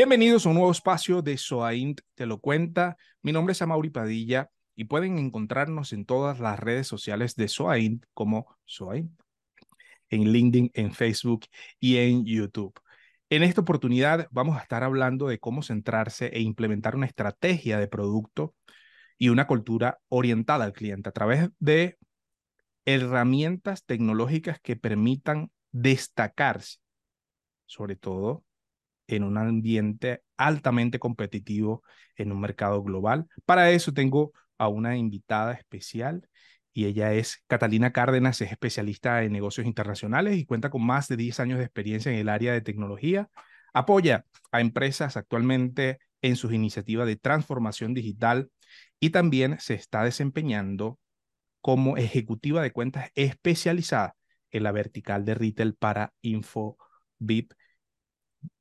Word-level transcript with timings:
Bienvenidos 0.00 0.46
a 0.46 0.48
un 0.48 0.54
nuevo 0.54 0.70
espacio 0.72 1.20
de 1.20 1.36
Soaint 1.36 2.00
Te 2.14 2.24
lo 2.24 2.38
cuenta. 2.38 2.96
Mi 3.20 3.32
nombre 3.32 3.52
es 3.52 3.60
Amaury 3.60 3.90
Padilla 3.90 4.50
y 4.74 4.84
pueden 4.84 5.18
encontrarnos 5.18 5.92
en 5.92 6.06
todas 6.06 6.40
las 6.40 6.58
redes 6.58 6.86
sociales 6.86 7.36
de 7.36 7.48
Soaint 7.48 8.06
como 8.14 8.56
Soaint, 8.64 9.12
en 10.08 10.32
LinkedIn, 10.32 10.70
en 10.72 10.94
Facebook 10.94 11.44
y 11.78 11.98
en 11.98 12.24
YouTube. 12.24 12.72
En 13.28 13.42
esta 13.42 13.60
oportunidad 13.60 14.26
vamos 14.30 14.56
a 14.56 14.62
estar 14.62 14.84
hablando 14.84 15.28
de 15.28 15.38
cómo 15.38 15.62
centrarse 15.62 16.28
e 16.28 16.40
implementar 16.40 16.96
una 16.96 17.04
estrategia 17.04 17.78
de 17.78 17.86
producto 17.86 18.54
y 19.18 19.28
una 19.28 19.46
cultura 19.46 19.98
orientada 20.08 20.64
al 20.64 20.72
cliente 20.72 21.10
a 21.10 21.12
través 21.12 21.50
de 21.58 21.98
herramientas 22.86 23.84
tecnológicas 23.84 24.60
que 24.60 24.76
permitan 24.76 25.50
destacarse, 25.72 26.78
sobre 27.66 27.96
todo 27.96 28.46
en 29.10 29.24
un 29.24 29.38
ambiente 29.38 30.22
altamente 30.36 30.98
competitivo 30.98 31.82
en 32.16 32.32
un 32.32 32.40
mercado 32.40 32.82
global. 32.82 33.26
Para 33.44 33.70
eso 33.70 33.92
tengo 33.92 34.32
a 34.58 34.68
una 34.68 34.96
invitada 34.96 35.52
especial 35.52 36.28
y 36.72 36.86
ella 36.86 37.12
es 37.12 37.42
Catalina 37.46 37.92
Cárdenas, 37.92 38.40
es 38.40 38.52
especialista 38.52 39.22
en 39.22 39.32
negocios 39.32 39.66
internacionales 39.66 40.36
y 40.38 40.44
cuenta 40.44 40.70
con 40.70 40.84
más 40.84 41.08
de 41.08 41.16
10 41.16 41.40
años 41.40 41.58
de 41.58 41.64
experiencia 41.64 42.12
en 42.12 42.18
el 42.18 42.28
área 42.28 42.52
de 42.52 42.60
tecnología. 42.60 43.28
Apoya 43.72 44.24
a 44.52 44.60
empresas 44.60 45.16
actualmente 45.16 45.98
en 46.22 46.36
sus 46.36 46.52
iniciativas 46.52 47.06
de 47.06 47.16
transformación 47.16 47.94
digital 47.94 48.50
y 49.00 49.10
también 49.10 49.58
se 49.60 49.74
está 49.74 50.04
desempeñando 50.04 50.98
como 51.60 51.96
ejecutiva 51.96 52.62
de 52.62 52.72
cuentas 52.72 53.10
especializada 53.14 54.16
en 54.50 54.62
la 54.62 54.72
vertical 54.72 55.24
de 55.24 55.34
retail 55.34 55.74
para 55.74 56.12
InfoBip 56.22 57.52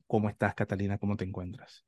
¿Cómo 0.10 0.28
estás, 0.28 0.56
Catalina? 0.56 0.98
¿Cómo 0.98 1.16
te 1.16 1.24
encuentras? 1.24 1.86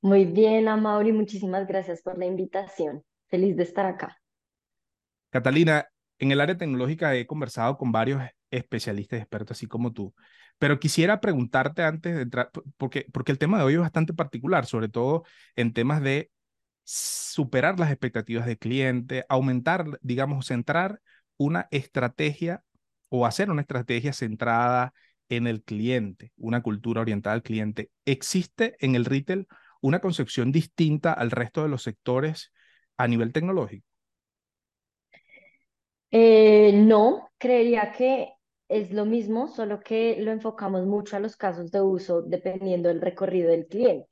Muy 0.00 0.24
bien, 0.24 0.68
Amaury, 0.68 1.10
muchísimas 1.10 1.66
gracias 1.66 2.00
por 2.00 2.16
la 2.16 2.24
invitación. 2.24 3.02
Feliz 3.26 3.56
de 3.56 3.64
estar 3.64 3.86
acá. 3.86 4.22
Catalina, 5.30 5.88
en 6.20 6.30
el 6.30 6.40
área 6.40 6.56
tecnológica 6.56 7.16
he 7.16 7.26
conversado 7.26 7.76
con 7.76 7.90
varios 7.90 8.22
especialistas 8.52 9.18
expertos, 9.18 9.56
así 9.56 9.66
como 9.66 9.92
tú, 9.92 10.14
pero 10.58 10.78
quisiera 10.78 11.20
preguntarte 11.20 11.82
antes 11.82 12.14
de 12.14 12.22
entrar, 12.22 12.50
porque, 12.76 13.06
porque 13.12 13.32
el 13.32 13.38
tema 13.38 13.58
de 13.58 13.64
hoy 13.64 13.74
es 13.74 13.80
bastante 13.80 14.14
particular, 14.14 14.66
sobre 14.66 14.88
todo 14.88 15.24
en 15.56 15.72
temas 15.72 16.00
de 16.00 16.30
superar 16.84 17.80
las 17.80 17.90
expectativas 17.90 18.46
del 18.46 18.58
cliente, 18.58 19.26
aumentar, 19.28 19.86
digamos, 20.02 20.46
centrar 20.46 21.00
una 21.36 21.66
estrategia 21.72 22.62
o 23.08 23.26
hacer 23.26 23.50
una 23.50 23.62
estrategia 23.62 24.12
centrada 24.12 24.94
en 25.28 25.46
el 25.46 25.62
cliente, 25.62 26.32
una 26.36 26.62
cultura 26.62 27.00
orientada 27.00 27.34
al 27.34 27.42
cliente. 27.42 27.90
¿Existe 28.04 28.76
en 28.80 28.94
el 28.94 29.04
retail 29.04 29.46
una 29.80 30.00
concepción 30.00 30.52
distinta 30.52 31.12
al 31.12 31.30
resto 31.30 31.62
de 31.62 31.68
los 31.68 31.82
sectores 31.82 32.52
a 32.96 33.08
nivel 33.08 33.32
tecnológico? 33.32 33.86
Eh, 36.10 36.72
no, 36.74 37.30
creería 37.38 37.92
que 37.92 38.32
es 38.68 38.92
lo 38.92 39.04
mismo, 39.04 39.48
solo 39.48 39.80
que 39.80 40.16
lo 40.20 40.32
enfocamos 40.32 40.86
mucho 40.86 41.16
a 41.16 41.20
los 41.20 41.36
casos 41.36 41.70
de 41.70 41.80
uso 41.80 42.22
dependiendo 42.22 42.88
del 42.88 43.00
recorrido 43.00 43.50
del 43.50 43.66
cliente. 43.66 44.08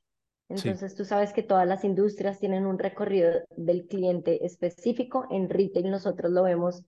Entonces, 0.47 0.93
tú 0.93 1.05
sabes 1.05 1.33
que 1.33 1.41
todas 1.41 1.67
las 1.67 1.83
industrias 1.83 2.39
tienen 2.39 2.67
un 2.67 2.77
recorrido 2.77 3.31
del 3.57 3.87
cliente 3.87 4.45
específico. 4.45 5.25
En 5.31 5.49
retail 5.49 5.89
nosotros 5.89 6.31
lo 6.31 6.43
vemos 6.43 6.83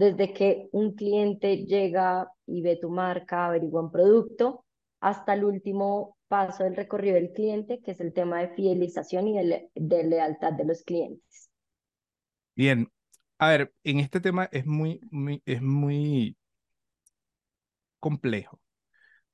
desde 0.00 0.32
que 0.32 0.70
un 0.72 0.94
cliente 0.94 1.66
llega 1.66 2.26
y 2.46 2.62
ve 2.62 2.78
tu 2.80 2.88
marca, 2.88 3.44
averigua 3.44 3.82
un 3.82 3.92
producto, 3.92 4.64
hasta 4.98 5.34
el 5.34 5.44
último 5.44 6.16
paso 6.26 6.64
del 6.64 6.74
recorrido 6.74 7.16
del 7.16 7.32
cliente, 7.32 7.82
que 7.84 7.90
es 7.90 8.00
el 8.00 8.14
tema 8.14 8.40
de 8.40 8.48
fidelización 8.54 9.28
y 9.28 9.36
de, 9.36 10.04
lealtad 10.04 10.54
de 10.54 10.64
los 10.64 10.82
clientes. 10.84 11.50
Bien, 12.56 12.90
a 13.36 13.50
ver, 13.50 13.74
en 13.84 14.00
este 14.00 14.20
tema 14.20 14.48
es 14.52 14.64
muy, 14.64 15.00
muy, 15.10 15.42
es 15.44 15.60
muy 15.60 16.34
complejo, 17.98 18.58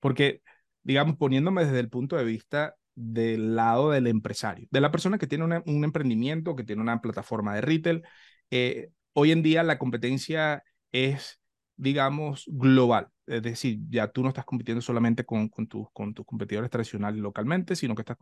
porque, 0.00 0.42
digamos, 0.82 1.16
poniéndome 1.16 1.64
desde 1.64 1.78
el 1.78 1.90
punto 1.90 2.16
de 2.16 2.24
vista 2.24 2.74
del 2.96 3.54
lado 3.54 3.92
del 3.92 4.08
empresario, 4.08 4.66
de 4.72 4.80
la 4.80 4.90
persona 4.90 5.16
que 5.16 5.28
tiene 5.28 5.62
un 5.64 5.84
emprendimiento, 5.84 6.56
que 6.56 6.64
tiene 6.64 6.82
una 6.82 7.00
plataforma 7.00 7.54
de 7.54 7.60
retail, 7.60 8.02
eh, 8.50 8.90
hoy 9.16 9.32
en 9.32 9.42
día 9.42 9.62
la 9.62 9.78
competencia 9.78 10.62
es, 10.92 11.40
digamos, 11.76 12.44
global. 12.48 13.08
Es 13.26 13.42
decir, 13.42 13.78
ya 13.88 14.08
tú 14.08 14.22
no 14.22 14.28
estás 14.28 14.44
compitiendo 14.44 14.82
solamente 14.82 15.24
con, 15.24 15.48
con, 15.48 15.66
con 15.66 16.14
tus 16.14 16.26
competidores 16.26 16.70
tradicionales 16.70 17.20
localmente, 17.20 17.74
sino 17.76 17.94
que 17.94 18.02
estás 18.02 18.18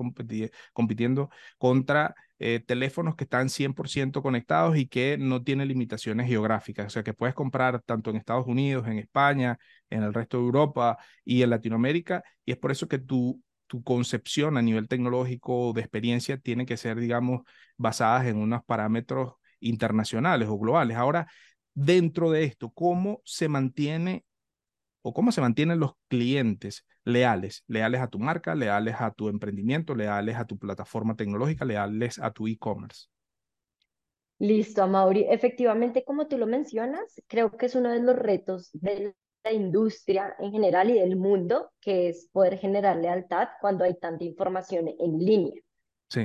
compitiendo 0.72 1.30
contra 1.58 2.14
eh, 2.38 2.60
teléfonos 2.64 3.16
que 3.16 3.24
están 3.24 3.48
100% 3.50 4.22
conectados 4.22 4.76
y 4.76 4.86
que 4.86 5.18
no 5.18 5.42
tienen 5.42 5.66
limitaciones 5.68 6.28
geográficas. 6.28 6.86
O 6.86 6.90
sea, 6.90 7.02
que 7.02 7.12
puedes 7.12 7.34
comprar 7.34 7.82
tanto 7.82 8.10
en 8.10 8.16
Estados 8.16 8.46
Unidos, 8.46 8.86
en 8.86 8.98
España, 8.98 9.58
en 9.90 10.04
el 10.04 10.14
resto 10.14 10.38
de 10.38 10.44
Europa 10.44 10.96
y 11.24 11.42
en 11.42 11.50
Latinoamérica. 11.50 12.22
Y 12.44 12.52
es 12.52 12.58
por 12.58 12.70
eso 12.70 12.86
que 12.88 12.98
tu, 12.98 13.42
tu 13.66 13.82
concepción 13.82 14.56
a 14.56 14.62
nivel 14.62 14.86
tecnológico 14.88 15.72
de 15.72 15.80
experiencia 15.80 16.38
tiene 16.38 16.66
que 16.66 16.76
ser, 16.76 16.98
digamos, 17.00 17.42
basadas 17.76 18.26
en 18.26 18.36
unos 18.36 18.64
parámetros 18.64 19.34
internacionales 19.64 20.48
o 20.48 20.58
globales. 20.58 20.96
Ahora, 20.96 21.26
dentro 21.74 22.30
de 22.30 22.44
esto, 22.44 22.70
¿cómo 22.70 23.20
se 23.24 23.48
mantiene 23.48 24.24
o 25.02 25.12
cómo 25.12 25.32
se 25.32 25.40
mantienen 25.40 25.80
los 25.80 25.92
clientes 26.08 26.86
leales, 27.04 27.64
leales 27.66 28.00
a 28.00 28.08
tu 28.08 28.18
marca, 28.18 28.54
leales 28.54 28.96
a 28.98 29.10
tu 29.10 29.28
emprendimiento, 29.28 29.94
leales 29.94 30.36
a 30.36 30.46
tu 30.46 30.58
plataforma 30.58 31.16
tecnológica, 31.16 31.64
leales 31.64 32.18
a 32.18 32.30
tu 32.30 32.46
e-commerce? 32.46 33.08
Listo, 34.38 34.86
Mauri. 34.86 35.26
Efectivamente, 35.28 36.04
como 36.04 36.26
tú 36.26 36.38
lo 36.38 36.46
mencionas, 36.46 37.22
creo 37.28 37.56
que 37.56 37.66
es 37.66 37.74
uno 37.74 37.90
de 37.90 38.00
los 38.00 38.16
retos 38.16 38.70
de 38.72 39.14
la 39.44 39.52
industria 39.52 40.34
en 40.38 40.52
general 40.52 40.90
y 40.90 40.94
del 40.94 41.16
mundo, 41.16 41.70
que 41.80 42.08
es 42.08 42.28
poder 42.32 42.58
generar 42.58 42.96
lealtad 42.96 43.48
cuando 43.60 43.84
hay 43.84 43.94
tanta 43.98 44.24
información 44.24 44.88
en 44.98 45.18
línea. 45.18 45.63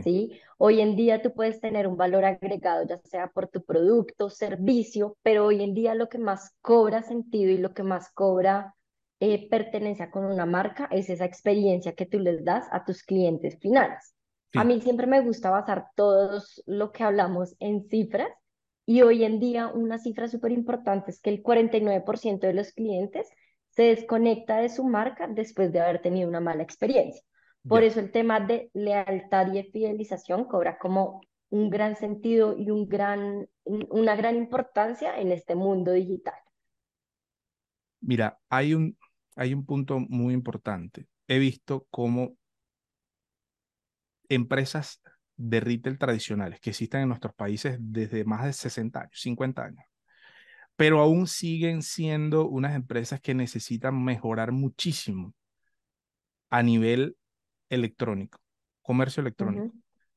Sí. 0.03 0.39
Hoy 0.57 0.81
en 0.81 0.95
día 0.95 1.21
tú 1.21 1.33
puedes 1.33 1.59
tener 1.59 1.87
un 1.87 1.97
valor 1.97 2.25
agregado, 2.25 2.85
ya 2.87 2.97
sea 2.99 3.27
por 3.27 3.47
tu 3.47 3.63
producto, 3.63 4.29
servicio, 4.29 5.17
pero 5.23 5.45
hoy 5.45 5.63
en 5.63 5.73
día 5.73 5.95
lo 5.95 6.09
que 6.09 6.17
más 6.17 6.55
cobra 6.61 7.01
sentido 7.01 7.51
y 7.51 7.57
lo 7.57 7.73
que 7.73 7.83
más 7.83 8.11
cobra 8.11 8.75
eh, 9.19 9.49
pertenencia 9.49 10.11
con 10.11 10.25
una 10.25 10.45
marca 10.45 10.87
es 10.91 11.09
esa 11.09 11.25
experiencia 11.25 11.93
que 11.93 12.05
tú 12.05 12.19
les 12.19 12.43
das 12.43 12.67
a 12.71 12.85
tus 12.85 13.03
clientes 13.03 13.57
finales. 13.59 14.13
A 14.55 14.63
mí 14.63 14.81
siempre 14.81 15.05
me 15.05 15.21
gusta 15.21 15.51
basar 15.51 15.87
todo 15.95 16.41
lo 16.65 16.91
que 16.91 17.03
hablamos 17.03 17.55
en 17.59 17.87
cifras 17.87 18.29
y 18.85 19.03
hoy 19.03 19.23
en 19.23 19.39
día 19.39 19.67
una 19.67 19.99
cifra 19.99 20.27
súper 20.27 20.51
importante 20.51 21.11
es 21.11 21.21
que 21.21 21.29
el 21.29 21.43
49% 21.43 22.47
de 22.47 22.53
los 22.53 22.71
clientes 22.71 23.29
se 23.69 23.83
desconecta 23.83 24.57
de 24.57 24.69
su 24.69 24.83
marca 24.83 25.27
después 25.27 25.71
de 25.71 25.79
haber 25.79 26.01
tenido 26.01 26.27
una 26.27 26.39
mala 26.39 26.63
experiencia. 26.63 27.21
Por 27.67 27.83
eso 27.83 27.99
el 27.99 28.11
tema 28.11 28.39
de 28.39 28.69
lealtad 28.73 29.53
y 29.53 29.63
fidelización 29.63 30.45
cobra 30.45 30.77
como 30.77 31.21
un 31.49 31.69
gran 31.69 31.95
sentido 31.95 32.55
y 32.57 32.69
un 32.69 32.87
gran, 32.87 33.47
una 33.63 34.15
gran 34.15 34.35
importancia 34.35 35.19
en 35.19 35.31
este 35.31 35.55
mundo 35.55 35.91
digital. 35.91 36.35
Mira, 38.01 38.39
hay 38.49 38.73
un, 38.73 38.97
hay 39.35 39.53
un 39.53 39.65
punto 39.65 39.99
muy 39.99 40.33
importante. 40.33 41.07
He 41.27 41.39
visto 41.39 41.87
cómo 41.89 42.37
empresas 44.29 45.01
de 45.35 45.59
retail 45.59 45.97
tradicionales 45.97 46.59
que 46.59 46.69
existen 46.69 47.01
en 47.01 47.07
nuestros 47.09 47.33
países 47.33 47.77
desde 47.79 48.25
más 48.25 48.45
de 48.45 48.53
60 48.53 48.99
años, 48.99 49.19
50 49.19 49.63
años, 49.63 49.85
pero 50.75 50.99
aún 50.99 51.27
siguen 51.27 51.81
siendo 51.81 52.47
unas 52.47 52.75
empresas 52.75 53.21
que 53.21 53.33
necesitan 53.33 54.01
mejorar 54.03 54.51
muchísimo 54.51 55.33
a 56.49 56.63
nivel 56.63 57.17
electrónico, 57.69 58.39
comercio 58.81 59.21
electrónico. 59.21 59.73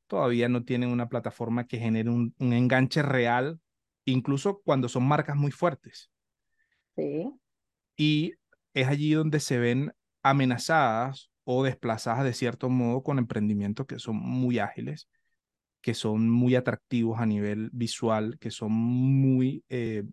Todavía 0.06 0.48
no 0.48 0.64
tienen 0.64 0.90
una 0.90 1.08
plataforma 1.08 1.66
que 1.66 1.78
genere 1.78 2.10
un, 2.10 2.34
enganche 2.38 3.02
real, 3.02 3.60
incluso 4.04 4.60
cuando 4.62 4.88
son 4.88 5.06
marcas 5.06 5.36
muy 5.36 5.50
fuertes. 5.50 6.10
Sí. 6.96 7.32
Y 7.96 8.34
es 8.74 8.88
allí 8.88 9.12
donde 9.12 9.40
se 9.40 9.58
ven 9.58 9.92
amenazadas 10.22 11.30
o 11.44 11.64
desplazadas 11.64 12.24
de 12.24 12.34
cierto 12.34 12.68
modo 12.68 13.02
con 13.02 13.18
emprendimientos 13.18 13.86
que 13.86 13.98
son 13.98 14.16
muy 14.16 14.58
ágiles, 14.58 15.08
que 15.80 15.94
son 15.94 16.28
muy 16.30 16.54
atractivos 16.54 17.20
a 17.20 17.26
nivel 17.26 17.70
visual, 17.72 18.38
que 18.38 18.50
son 18.50 18.72
muy... 18.72 19.64
Eh, 19.68 20.04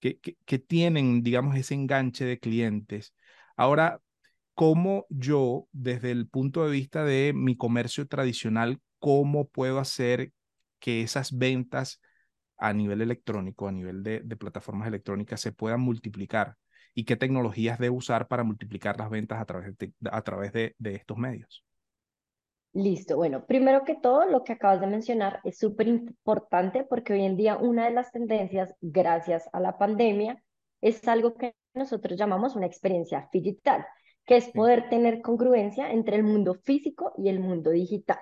que, 0.00 0.18
que, 0.18 0.36
que, 0.46 0.58
tienen, 0.58 1.22
digamos, 1.22 1.56
ese 1.56 1.74
enganche 1.74 2.24
de 2.24 2.38
clientes. 2.38 3.14
Ahora, 3.54 4.00
cómo 4.60 5.06
yo, 5.08 5.68
desde 5.72 6.10
el 6.10 6.28
punto 6.28 6.66
de 6.66 6.70
vista 6.70 7.02
de 7.02 7.32
mi 7.34 7.56
comercio 7.56 8.06
tradicional, 8.06 8.78
cómo 8.98 9.48
puedo 9.48 9.78
hacer 9.78 10.32
que 10.78 11.00
esas 11.00 11.38
ventas 11.38 12.02
a 12.58 12.74
nivel 12.74 13.00
electrónico, 13.00 13.68
a 13.68 13.72
nivel 13.72 14.02
de, 14.02 14.20
plataformas 14.36 14.86
electrónicas, 14.86 15.40
se 15.40 15.52
puedan 15.52 15.80
multiplicar 15.80 16.56
y 16.92 17.06
qué 17.06 17.16
tecnologías 17.16 17.78
debo 17.78 17.96
usar 17.96 18.28
para 18.28 18.44
multiplicar 18.44 18.98
las 18.98 19.08
ventas 19.08 19.40
a 19.40 19.46
través 19.46 19.78
de, 19.78 19.94
a 20.12 20.20
través 20.20 20.52
de, 20.52 20.74
de 20.76 20.94
estos 20.94 21.16
medios. 21.16 21.64
Listo, 22.74 23.16
bueno, 23.16 23.46
primero 23.46 23.82
que 23.84 23.94
todo, 23.94 24.26
lo 24.26 24.44
que 24.44 24.52
acabas 24.52 24.82
de 24.82 24.88
mencionar 24.88 25.40
es 25.42 25.56
súper 25.56 25.88
importante 25.88 26.84
porque 26.84 27.14
hoy 27.14 27.22
en 27.22 27.38
día 27.38 27.56
una 27.56 27.86
de 27.86 27.92
las 27.92 28.12
tendencias, 28.12 28.74
gracias 28.82 29.48
a 29.54 29.60
la 29.60 29.78
pandemia, 29.78 30.44
es 30.82 31.08
algo 31.08 31.34
que 31.34 31.54
nosotros 31.72 32.18
llamamos 32.18 32.56
una 32.56 32.66
experiencia 32.66 33.26
digital, 33.32 33.86
que 34.30 34.36
es 34.36 34.48
poder 34.52 34.88
tener 34.88 35.22
congruencia 35.22 35.90
entre 35.90 36.14
el 36.14 36.22
mundo 36.22 36.54
físico 36.54 37.12
y 37.16 37.30
el 37.30 37.40
mundo 37.40 37.70
digital. 37.70 38.20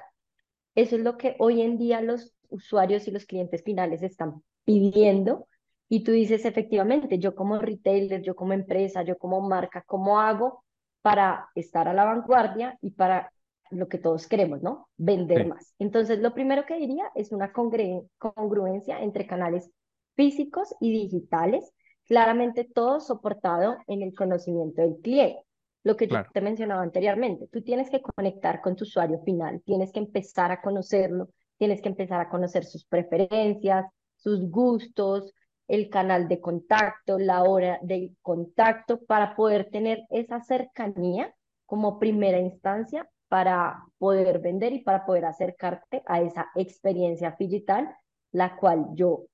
Eso 0.75 0.97
es 0.97 1.03
lo 1.03 1.19
que 1.19 1.37
hoy 1.39 1.61
en 1.61 1.77
día 1.77 2.01
los 2.01 2.35
usuarios 2.49 3.07
y 3.07 3.11
los 3.11 3.27
clientes 3.27 3.63
finales 3.63 4.03
están 4.03 4.43
pidiendo. 4.65 5.49
Y 5.87 6.05
tú 6.05 6.13
dices, 6.13 6.47
efectivamente, 6.47 7.19
yo 7.19 7.35
como 7.35 7.59
retailer, 7.59 8.23
yo 8.23 8.35
como 8.35 8.55
empresa, 8.55 9.03
yo 9.03 9.19
como 9.19 9.43
marca, 9.43 9.85
¿cómo 9.87 10.19
hago 10.19 10.65
para 11.03 11.51
estar 11.55 11.89
a 11.89 11.93
la 11.93 12.07
vanguardia 12.07 12.79
y 12.81 12.93
para 12.93 13.31
lo 13.71 13.87
que 13.89 13.99
todos 13.99 14.27
queremos, 14.27 14.63
¿no? 14.63 14.89
Vender 14.97 15.47
más. 15.47 15.75
Entonces, 15.79 16.21
lo 16.21 16.33
primero 16.33 16.65
que 16.65 16.79
diría 16.79 17.05
es 17.17 17.33
una 17.33 17.53
congruencia 17.53 19.03
entre 19.03 19.27
canales 19.27 19.71
físicos 20.15 20.75
y 20.81 20.91
digitales, 20.91 21.71
claramente 22.07 22.65
todo 22.65 22.99
soportado 22.99 23.77
en 23.87 24.01
el 24.01 24.15
conocimiento 24.15 24.81
del 24.81 24.97
cliente. 25.03 25.48
Lo 25.85 25.97
que 25.97 26.09
yo 26.09 26.17
te 26.33 26.41
mencionaba 26.41 26.83
anteriormente, 26.83 27.49
tú 27.49 27.63
tienes 27.63 27.89
que 27.89 28.03
conectar 28.03 28.61
con 28.61 28.77
tu 28.77 28.85
usuario 28.85 29.21
final, 29.25 29.63
tienes 29.65 29.93
que 29.93 30.01
empezar 30.01 30.51
a 30.51 30.61
conocerlo, 30.61 31.29
tienes 31.57 31.81
que 31.81 31.89
empezar 31.89 32.21
a 32.21 32.29
conocer 32.29 32.65
sus 32.65 32.85
preferencias, 32.85 33.87
sus 34.17 34.51
gustos, 34.51 35.33
el 35.69 35.89
canal 35.91 36.29
de 36.29 36.41
contacto, 36.41 37.19
la 37.19 37.43
hora 37.43 37.79
de 37.83 38.13
contacto, 38.23 39.01
para 39.05 39.37
poder 39.37 39.71
tener 39.71 40.03
esa 40.11 40.41
cercanía 40.41 41.35
como 41.67 41.99
primera 41.99 42.39
instancia 42.39 43.09
para 43.29 43.85
poder 43.99 44.39
vender 44.41 44.73
y 44.73 44.81
para 44.81 45.05
poder 45.05 45.27
acercarte 45.27 46.03
a 46.07 46.23
esa 46.23 46.49
experiencia 46.55 47.37
digital, 47.39 47.95
la 48.33 48.57
cual 48.57 48.87
yo 48.95 49.27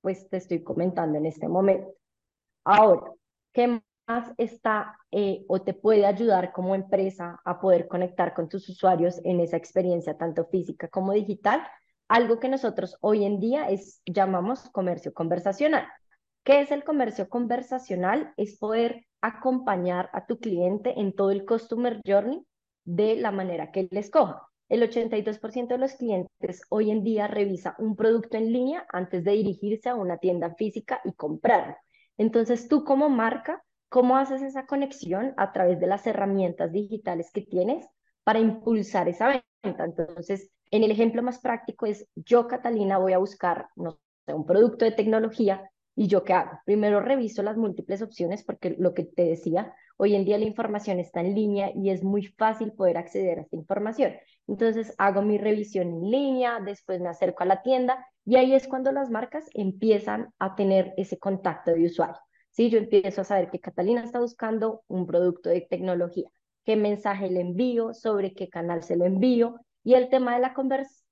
pues 0.00 0.28
te 0.28 0.38
estoy 0.38 0.62
comentando 0.62 1.18
en 1.18 1.26
este 1.26 1.48
momento. 1.48 1.92
Ahora, 2.64 3.12
¿qué 3.52 3.68
más 3.68 3.82
está 4.36 4.98
eh, 5.10 5.44
o 5.48 5.62
te 5.62 5.74
puede 5.74 6.06
ayudar 6.06 6.52
como 6.52 6.74
empresa 6.74 7.40
a 7.44 7.60
poder 7.60 7.88
conectar 7.88 8.34
con 8.34 8.48
tus 8.48 8.68
usuarios 8.68 9.20
en 9.24 9.40
esa 9.40 9.56
experiencia 9.56 10.16
tanto 10.16 10.46
física 10.46 10.88
como 10.88 11.12
digital? 11.12 11.62
Algo 12.08 12.38
que 12.40 12.48
nosotros 12.48 12.96
hoy 13.00 13.24
en 13.24 13.40
día 13.40 13.70
es, 13.70 14.02
llamamos 14.04 14.68
comercio 14.70 15.14
conversacional. 15.14 15.86
¿Qué 16.44 16.60
es 16.60 16.70
el 16.72 16.84
comercio 16.84 17.28
conversacional? 17.28 18.34
Es 18.36 18.58
poder 18.58 19.06
acompañar 19.20 20.10
a 20.12 20.26
tu 20.26 20.38
cliente 20.38 20.98
en 21.00 21.14
todo 21.14 21.30
el 21.30 21.46
customer 21.46 22.00
journey 22.04 22.44
de 22.84 23.16
la 23.16 23.30
manera 23.30 23.70
que 23.70 23.80
él 23.80 23.88
escoja. 23.92 24.42
El 24.68 24.82
82% 24.82 25.68
de 25.68 25.78
los 25.78 25.92
clientes 25.94 26.62
hoy 26.68 26.90
en 26.90 27.04
día 27.04 27.28
revisa 27.28 27.76
un 27.78 27.94
producto 27.94 28.36
en 28.36 28.52
línea 28.52 28.86
antes 28.90 29.22
de 29.22 29.32
dirigirse 29.32 29.88
a 29.88 29.94
una 29.94 30.18
tienda 30.18 30.54
física 30.54 31.00
y 31.04 31.12
comprarlo. 31.12 31.76
Entonces, 32.16 32.68
tú 32.68 32.82
como 32.84 33.08
marca, 33.08 33.62
¿cómo 33.92 34.16
haces 34.16 34.42
esa 34.42 34.66
conexión 34.66 35.34
a 35.36 35.52
través 35.52 35.78
de 35.78 35.86
las 35.86 36.06
herramientas 36.06 36.72
digitales 36.72 37.30
que 37.32 37.42
tienes 37.42 37.86
para 38.24 38.40
impulsar 38.40 39.08
esa 39.08 39.42
venta? 39.62 39.84
Entonces, 39.84 40.50
en 40.70 40.82
el 40.82 40.90
ejemplo 40.90 41.22
más 41.22 41.38
práctico 41.38 41.86
es, 41.86 42.08
yo, 42.16 42.48
Catalina, 42.48 42.98
voy 42.98 43.12
a 43.12 43.18
buscar 43.18 43.68
un 43.76 44.46
producto 44.46 44.84
de 44.84 44.92
tecnología 44.92 45.70
y 45.94 46.06
yo 46.08 46.24
qué 46.24 46.32
hago? 46.32 46.58
Primero 46.64 47.00
reviso 47.00 47.42
las 47.42 47.58
múltiples 47.58 48.00
opciones 48.02 48.42
porque 48.42 48.74
lo 48.78 48.94
que 48.94 49.04
te 49.04 49.24
decía, 49.24 49.74
Hoy 50.04 50.16
en 50.16 50.24
día 50.24 50.36
la 50.36 50.46
información 50.46 50.98
está 50.98 51.20
en 51.20 51.32
línea 51.32 51.70
y 51.76 51.90
es 51.90 52.02
muy 52.02 52.26
fácil 52.26 52.72
poder 52.72 52.96
acceder 52.98 53.38
a 53.38 53.42
esta 53.42 53.54
información. 53.54 54.14
Entonces 54.48 54.94
hago 54.98 55.22
mi 55.22 55.38
revisión 55.38 55.88
en 55.88 56.10
línea, 56.10 56.58
después 56.58 57.00
me 57.00 57.08
acerco 57.08 57.44
a 57.44 57.46
la 57.46 57.62
tienda 57.62 58.04
y 58.24 58.34
ahí 58.34 58.52
es 58.52 58.66
cuando 58.66 58.90
las 58.90 59.10
marcas 59.10 59.48
empiezan 59.54 60.32
a 60.40 60.56
tener 60.56 60.92
ese 60.96 61.20
contacto 61.20 61.70
de 61.72 61.86
usuario. 61.86 62.18
¿Sí? 62.52 62.70
Yo 62.70 62.78
empiezo 62.78 63.22
a 63.22 63.24
saber 63.24 63.50
que 63.50 63.58
Catalina 63.58 64.04
está 64.04 64.20
buscando 64.20 64.82
un 64.86 65.06
producto 65.06 65.50
de 65.50 65.62
tecnología, 65.62 66.30
qué 66.64 66.76
mensaje 66.76 67.28
le 67.30 67.40
envío, 67.40 67.92
sobre 67.92 68.34
qué 68.34 68.48
canal 68.48 68.82
se 68.84 68.96
lo 68.96 69.04
envío. 69.04 69.56
Y 69.84 69.94
el 69.94 70.08
tema 70.10 70.38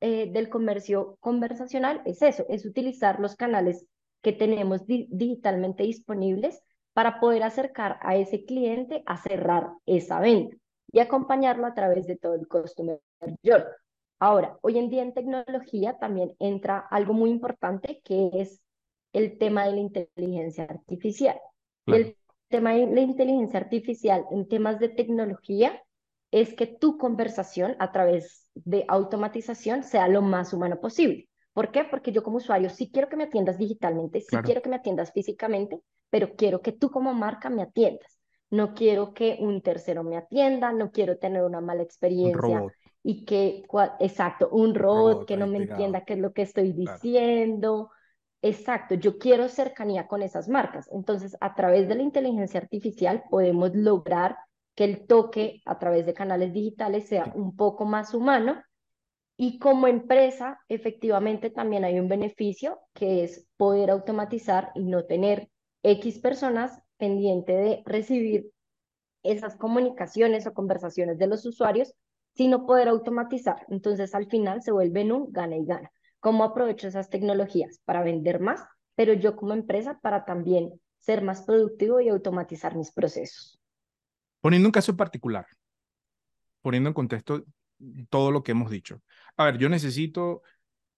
eh, 0.00 0.30
del 0.30 0.48
comercio 0.48 1.16
conversacional 1.18 2.02
es 2.04 2.22
eso, 2.22 2.46
es 2.48 2.64
utilizar 2.64 3.18
los 3.18 3.34
canales 3.34 3.84
que 4.22 4.32
tenemos 4.32 4.86
digitalmente 4.86 5.82
disponibles 5.82 6.62
para 6.92 7.18
poder 7.18 7.42
acercar 7.42 7.98
a 8.02 8.16
ese 8.16 8.44
cliente 8.44 9.02
a 9.06 9.16
cerrar 9.16 9.70
esa 9.86 10.20
venta 10.20 10.56
y 10.92 11.00
acompañarlo 11.00 11.66
a 11.66 11.74
través 11.74 12.06
de 12.06 12.16
todo 12.16 12.34
el 12.34 12.46
customer 12.46 13.00
journey. 13.42 13.64
Ahora, 14.18 14.58
hoy 14.60 14.78
en 14.78 14.90
día 14.90 15.02
en 15.02 15.14
tecnología 15.14 15.96
también 15.98 16.34
entra 16.38 16.78
algo 16.90 17.14
muy 17.14 17.30
importante 17.30 18.02
que 18.04 18.30
es 18.34 18.60
el 19.12 19.38
tema 19.38 19.66
de 19.66 19.72
la 19.72 19.80
inteligencia 19.80 20.64
artificial. 20.64 21.38
El 21.86 22.16
tema 22.48 22.74
de 22.74 22.86
la 22.86 23.00
inteligencia 23.00 23.58
artificial 23.58 24.24
en 24.30 24.46
temas 24.48 24.78
de 24.78 24.88
tecnología 24.88 25.82
es 26.30 26.54
que 26.54 26.66
tu 26.66 26.96
conversación 26.98 27.74
a 27.78 27.90
través 27.90 28.48
de 28.54 28.84
automatización 28.88 29.82
sea 29.82 30.08
lo 30.08 30.22
más 30.22 30.52
humano 30.52 30.80
posible. 30.80 31.28
¿Por 31.52 31.72
qué? 31.72 31.84
Porque 31.84 32.12
yo 32.12 32.22
como 32.22 32.36
usuario 32.36 32.70
sí 32.70 32.90
quiero 32.92 33.08
que 33.08 33.16
me 33.16 33.24
atiendas 33.24 33.58
digitalmente, 33.58 34.20
sí 34.20 34.36
quiero 34.44 34.62
que 34.62 34.68
me 34.68 34.76
atiendas 34.76 35.12
físicamente, 35.12 35.80
pero 36.08 36.36
quiero 36.36 36.62
que 36.62 36.72
tú 36.72 36.90
como 36.90 37.12
marca 37.12 37.50
me 37.50 37.62
atiendas. 37.62 38.18
No 38.50 38.74
quiero 38.74 39.14
que 39.14 39.38
un 39.40 39.62
tercero 39.62 40.02
me 40.02 40.16
atienda, 40.16 40.72
no 40.72 40.90
quiero 40.90 41.18
tener 41.18 41.42
una 41.42 41.60
mala 41.60 41.82
experiencia 41.82 42.64
y 43.02 43.24
que, 43.24 43.64
exacto, 44.00 44.48
un 44.50 44.74
robot, 44.74 45.26
que 45.26 45.36
no 45.36 45.46
me 45.46 45.58
entienda 45.58 46.04
qué 46.04 46.14
es 46.14 46.18
lo 46.18 46.32
que 46.32 46.42
estoy 46.42 46.72
diciendo. 46.72 47.90
Exacto, 48.42 48.94
yo 48.94 49.18
quiero 49.18 49.48
cercanía 49.48 50.06
con 50.06 50.22
esas 50.22 50.48
marcas. 50.48 50.88
Entonces, 50.92 51.36
a 51.40 51.54
través 51.54 51.88
de 51.88 51.94
la 51.94 52.02
inteligencia 52.02 52.60
artificial 52.60 53.24
podemos 53.30 53.74
lograr 53.74 54.36
que 54.74 54.84
el 54.84 55.06
toque 55.06 55.60
a 55.66 55.78
través 55.78 56.06
de 56.06 56.14
canales 56.14 56.52
digitales 56.52 57.06
sea 57.06 57.32
un 57.34 57.54
poco 57.54 57.84
más 57.84 58.14
humano 58.14 58.62
y 59.36 59.58
como 59.58 59.88
empresa, 59.88 60.60
efectivamente, 60.68 61.50
también 61.50 61.84
hay 61.84 61.98
un 61.98 62.08
beneficio 62.08 62.80
que 62.94 63.24
es 63.24 63.46
poder 63.56 63.90
automatizar 63.90 64.70
y 64.74 64.84
no 64.84 65.04
tener 65.06 65.50
X 65.82 66.18
personas 66.18 66.78
pendiente 66.98 67.52
de 67.52 67.82
recibir 67.86 68.50
esas 69.22 69.56
comunicaciones 69.56 70.46
o 70.46 70.54
conversaciones 70.54 71.18
de 71.18 71.26
los 71.26 71.46
usuarios, 71.46 71.94
sino 72.34 72.66
poder 72.66 72.88
automatizar. 72.88 73.64
Entonces, 73.68 74.14
al 74.14 74.26
final 74.26 74.62
se 74.62 74.72
vuelve 74.72 75.10
un 75.12 75.32
gana 75.32 75.56
y 75.56 75.64
gana. 75.64 75.90
¿Cómo 76.20 76.44
aprovecho 76.44 76.86
esas 76.86 77.08
tecnologías 77.08 77.80
para 77.84 78.02
vender 78.02 78.40
más? 78.40 78.62
Pero 78.94 79.14
yo 79.14 79.36
como 79.36 79.54
empresa 79.54 79.98
para 80.00 80.26
también 80.26 80.70
ser 80.98 81.22
más 81.22 81.42
productivo 81.42 82.00
y 82.00 82.10
automatizar 82.10 82.76
mis 82.76 82.92
procesos. 82.92 83.58
Poniendo 84.42 84.68
un 84.68 84.72
caso 84.72 84.96
particular, 84.96 85.46
poniendo 86.60 86.90
en 86.90 86.94
contexto 86.94 87.44
todo 88.10 88.30
lo 88.30 88.42
que 88.42 88.52
hemos 88.52 88.70
dicho. 88.70 89.00
A 89.38 89.44
ver, 89.46 89.56
yo 89.56 89.70
necesito 89.70 90.42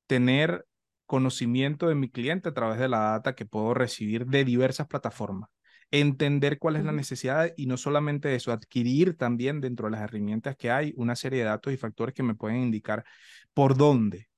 tener 0.09 0.67
conocimiento 1.07 1.89
de 1.89 1.95
mi 1.95 2.11
cliente 2.11 2.49
a 2.49 2.55
través 2.55 2.81
de 2.81 2.89
la 2.89 2.99
data 2.99 3.35
que 3.35 3.47
puedo 3.47 3.75
recibir 3.75 4.27
de 4.27 4.45
diversas 4.45 4.89
plataformas. 4.89 5.51
Entender 5.93 6.59
cuál 6.59 6.77
es 6.77 6.85
la 6.85 6.93
necesidad 6.93 7.53
y 7.57 7.67
no 7.67 7.77
solamente 7.77 8.35
eso, 8.35 8.51
adquirir 8.51 9.17
también 9.17 9.61
dentro 9.61 9.87
de 9.87 9.93
las 9.93 10.01
herramientas 10.01 10.57
que 10.57 10.71
hay 10.71 10.95
una 10.97 11.15
serie 11.15 11.41
de 11.41 11.45
datos 11.45 11.73
y 11.73 11.77
factores 11.77 12.15
que 12.15 12.23
me 12.25 12.35
pueden 12.35 12.63
indicar 12.63 13.05
por 13.53 13.77
dónde 13.77 14.32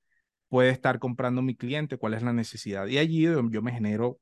puede 0.48 0.70
estar 0.70 0.98
comprando 0.98 1.42
mi 1.42 1.56
cliente, 1.56 1.98
cuál 1.98 2.14
es 2.14 2.22
la 2.22 2.32
necesidad. 2.32 2.86
Y 2.86 2.98
allí 2.98 3.22
yo 3.22 3.62
me 3.62 3.72
genero 3.72 4.20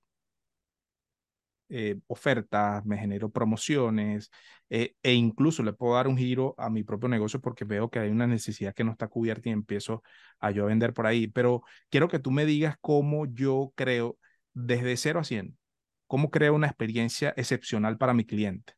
eh, 1.69 1.99
ofertas, 2.07 2.85
me 2.85 2.99
genero 2.99 3.31
promociones 3.31 4.31
eh, 4.69 4.95
e 5.03 5.15
incluso 5.15 5.63
le 5.63 5.73
puedo 5.73 5.95
dar 5.95 6.07
un 6.07 6.19
giro 6.19 6.55
a 6.59 6.69
mi 6.69 6.83
propio 6.85 7.09
negocio 7.09 7.41
porque 7.41 7.65
veo 7.65 7.89
que 7.91 7.99
hay 7.99 8.11
una 8.11 8.27
necesidad 8.27 8.75
que 8.75 8.85
no 8.85 8.93
está 8.93 9.09
cubierta 9.09 9.49
y 9.49 9.53
empiezo 9.53 10.03
a 10.39 10.51
yo 10.51 10.67
vender 10.67 10.93
por 10.93 11.07
ahí. 11.07 11.29
Pero 11.29 11.63
quiero 11.91 12.09
que 12.09 12.19
tú 12.19 12.31
me 12.31 12.45
digas 12.45 12.77
cómo 12.81 13.27
yo 13.27 13.73
creo 13.75 14.19
desde 14.53 14.97
0 14.99 15.21
a 15.21 15.25
100, 15.25 15.57
cómo 16.07 16.31
creo 16.31 16.55
una 16.55 16.67
experiencia 16.67 17.33
excepcional 17.37 17.97
para 17.99 18.13
mi 18.15 18.27
cliente. 18.27 18.75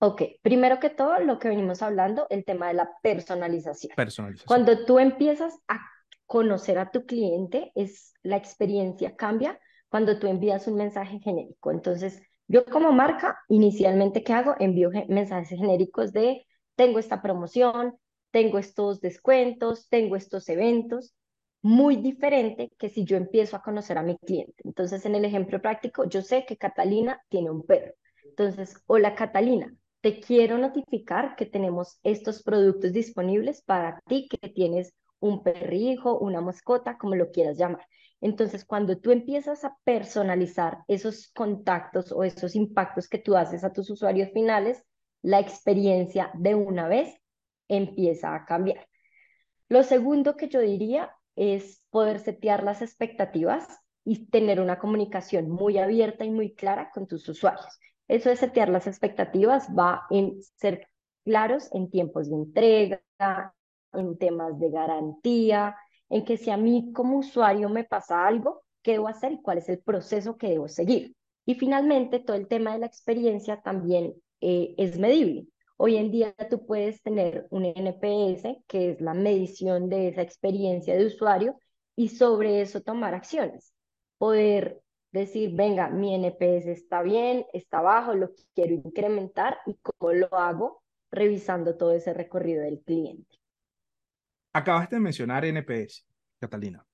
Ok, 0.00 0.22
primero 0.42 0.78
que 0.78 0.90
todo, 0.90 1.18
lo 1.18 1.38
que 1.38 1.48
venimos 1.48 1.82
hablando, 1.82 2.26
el 2.30 2.44
tema 2.44 2.68
de 2.68 2.74
la 2.74 2.90
personalización. 3.02 3.92
Personalización. 3.96 4.46
Cuando 4.46 4.84
tú 4.84 5.00
empiezas 5.00 5.58
a 5.66 5.80
conocer 6.26 6.78
a 6.78 6.90
tu 6.90 7.04
cliente, 7.04 7.72
es 7.74 8.14
la 8.22 8.36
experiencia 8.36 9.16
cambia 9.16 9.58
cuando 9.88 10.18
tú 10.18 10.28
envías 10.28 10.68
un 10.68 10.76
mensaje 10.76 11.18
genérico. 11.18 11.72
Entonces, 11.72 12.22
yo 12.46 12.64
como 12.64 12.92
marca, 12.92 13.38
inicialmente, 13.48 14.22
¿qué 14.22 14.34
hago? 14.34 14.54
Envío 14.60 14.90
mensajes 15.08 15.58
genéricos 15.58 16.12
de, 16.12 16.46
tengo 16.76 16.98
esta 16.98 17.20
promoción, 17.20 17.96
tengo 18.30 18.58
estos 18.58 19.00
descuentos, 19.00 19.88
tengo 19.88 20.14
estos 20.14 20.48
eventos, 20.48 21.14
muy 21.60 21.96
diferente 21.96 22.70
que 22.78 22.88
si 22.88 23.04
yo 23.04 23.16
empiezo 23.16 23.56
a 23.56 23.62
conocer 23.62 23.98
a 23.98 24.02
mi 24.02 24.16
cliente. 24.18 24.62
Entonces, 24.64 25.04
en 25.06 25.16
el 25.16 25.24
ejemplo 25.24 25.60
práctico, 25.60 26.08
yo 26.08 26.22
sé 26.22 26.44
que 26.46 26.56
Catalina 26.56 27.20
tiene 27.28 27.50
un 27.50 27.64
perro. 27.64 27.94
Entonces, 28.24 28.80
hola 28.86 29.14
Catalina, 29.16 29.74
te 30.00 30.20
quiero 30.20 30.58
notificar 30.58 31.34
que 31.36 31.46
tenemos 31.46 31.98
estos 32.02 32.42
productos 32.42 32.92
disponibles 32.92 33.62
para 33.62 34.00
ti 34.06 34.28
que 34.28 34.48
tienes 34.48 34.94
un 35.20 35.42
perrijo, 35.42 36.18
una 36.18 36.40
mascota, 36.40 36.96
como 36.98 37.16
lo 37.16 37.30
quieras 37.30 37.58
llamar. 37.58 37.86
Entonces, 38.20 38.64
cuando 38.64 38.98
tú 38.98 39.10
empiezas 39.10 39.64
a 39.64 39.76
personalizar 39.84 40.78
esos 40.88 41.30
contactos 41.32 42.12
o 42.12 42.24
esos 42.24 42.54
impactos 42.54 43.08
que 43.08 43.18
tú 43.18 43.36
haces 43.36 43.64
a 43.64 43.72
tus 43.72 43.90
usuarios 43.90 44.30
finales, 44.32 44.84
la 45.22 45.40
experiencia 45.40 46.30
de 46.34 46.54
una 46.54 46.88
vez 46.88 47.16
empieza 47.68 48.34
a 48.34 48.44
cambiar. 48.44 48.88
Lo 49.68 49.82
segundo 49.82 50.36
que 50.36 50.48
yo 50.48 50.60
diría 50.60 51.12
es 51.36 51.82
poder 51.90 52.18
setear 52.20 52.62
las 52.62 52.82
expectativas 52.82 53.66
y 54.04 54.26
tener 54.30 54.60
una 54.60 54.78
comunicación 54.78 55.50
muy 55.50 55.78
abierta 55.78 56.24
y 56.24 56.30
muy 56.30 56.54
clara 56.54 56.90
con 56.92 57.06
tus 57.06 57.28
usuarios. 57.28 57.78
Eso 58.08 58.30
de 58.30 58.36
setear 58.36 58.68
las 58.70 58.86
expectativas 58.86 59.68
va 59.76 60.06
en 60.10 60.42
ser 60.56 60.88
claros 61.24 61.68
en 61.72 61.90
tiempos 61.90 62.28
de 62.30 62.36
entrega, 62.36 63.54
en 63.92 64.18
temas 64.18 64.58
de 64.58 64.70
garantía, 64.70 65.76
en 66.08 66.24
que 66.24 66.36
si 66.36 66.50
a 66.50 66.56
mí 66.56 66.92
como 66.94 67.18
usuario 67.18 67.68
me 67.68 67.84
pasa 67.84 68.26
algo, 68.26 68.62
¿qué 68.82 68.92
debo 68.92 69.08
hacer 69.08 69.32
y 69.32 69.42
cuál 69.42 69.58
es 69.58 69.68
el 69.68 69.80
proceso 69.80 70.36
que 70.36 70.48
debo 70.48 70.68
seguir? 70.68 71.14
Y 71.44 71.54
finalmente, 71.54 72.18
todo 72.18 72.36
el 72.36 72.48
tema 72.48 72.72
de 72.72 72.80
la 72.80 72.86
experiencia 72.86 73.60
también 73.62 74.14
eh, 74.40 74.74
es 74.78 74.98
medible. 74.98 75.46
Hoy 75.76 75.96
en 75.96 76.10
día 76.10 76.34
tú 76.50 76.66
puedes 76.66 77.02
tener 77.02 77.46
un 77.50 77.64
NPS, 77.64 78.62
que 78.66 78.90
es 78.90 79.00
la 79.00 79.14
medición 79.14 79.88
de 79.88 80.08
esa 80.08 80.22
experiencia 80.22 80.96
de 80.96 81.06
usuario, 81.06 81.56
y 81.94 82.08
sobre 82.08 82.60
eso 82.60 82.80
tomar 82.80 83.14
acciones. 83.14 83.72
Poder 84.18 84.80
decir, 85.12 85.52
venga, 85.54 85.88
mi 85.88 86.14
NPS 86.14 86.70
está 86.70 87.02
bien, 87.02 87.46
está 87.52 87.80
bajo, 87.80 88.14
lo 88.14 88.30
quiero 88.54 88.74
incrementar 88.74 89.58
y 89.66 89.76
cómo 89.82 90.12
lo 90.12 90.32
hago 90.34 90.82
revisando 91.10 91.76
todo 91.76 91.92
ese 91.92 92.12
recorrido 92.12 92.62
del 92.62 92.80
cliente. 92.80 93.36
Acabaste 94.52 94.96
de 94.96 95.00
mencionar 95.00 95.44
NPS, 95.44 96.04
Catalina, 96.40 96.84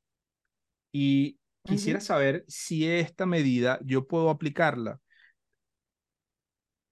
y 0.93 1.39
quisiera 1.65 2.01
saber 2.01 2.45
si 2.47 2.89
esta 2.89 3.27
medida 3.27 3.81
yo 3.85 4.07
puedo 4.07 4.31
aplicarla 4.31 5.01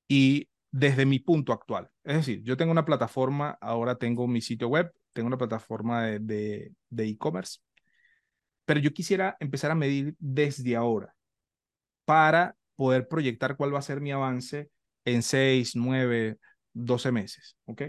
y 0.09 0.49
desde 0.71 1.05
mi 1.07 1.19
punto 1.19 1.53
actual. 1.53 1.91
Es 2.03 2.17
decir, 2.17 2.43
yo 2.43 2.57
tengo 2.57 2.73
una 2.73 2.85
plataforma, 2.85 3.59
ahora 3.61 3.97
tengo 3.97 4.27
mi 4.27 4.41
sitio 4.41 4.69
web, 4.69 4.93
tengo 5.13 5.27
una 5.27 5.39
plataforma 5.39 6.07
de 6.07 6.75
e-commerce, 6.97 7.61
pero 8.73 8.81
yo 8.81 8.95
quisiera 8.95 9.37
empezar 9.39 9.71
a 9.71 9.75
medir 9.75 10.17
desde 10.19 10.77
ahora 10.77 11.15
para 12.07 12.57
poder 12.75 13.07
proyectar 13.07 13.55
cuál 13.55 13.75
va 13.75 13.81
a 13.81 13.83
ser 13.83 14.01
mi 14.01 14.13
avance 14.13 14.71
en 15.05 15.23
6, 15.23 15.77
9, 15.77 16.39
12 16.73 17.13
meses. 17.13 17.59
¿Ok? 17.67 17.83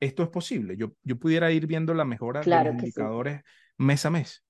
Esto 0.00 0.22
es 0.22 0.30
posible. 0.30 0.74
Yo, 0.78 0.92
yo 1.02 1.18
pudiera 1.18 1.52
ir 1.52 1.66
viendo 1.66 1.92
la 1.92 2.06
mejora 2.06 2.40
de 2.40 2.64
los 2.64 2.66
indicadores 2.76 3.42
mes 3.76 4.06
a 4.06 4.10
mes. 4.10 4.42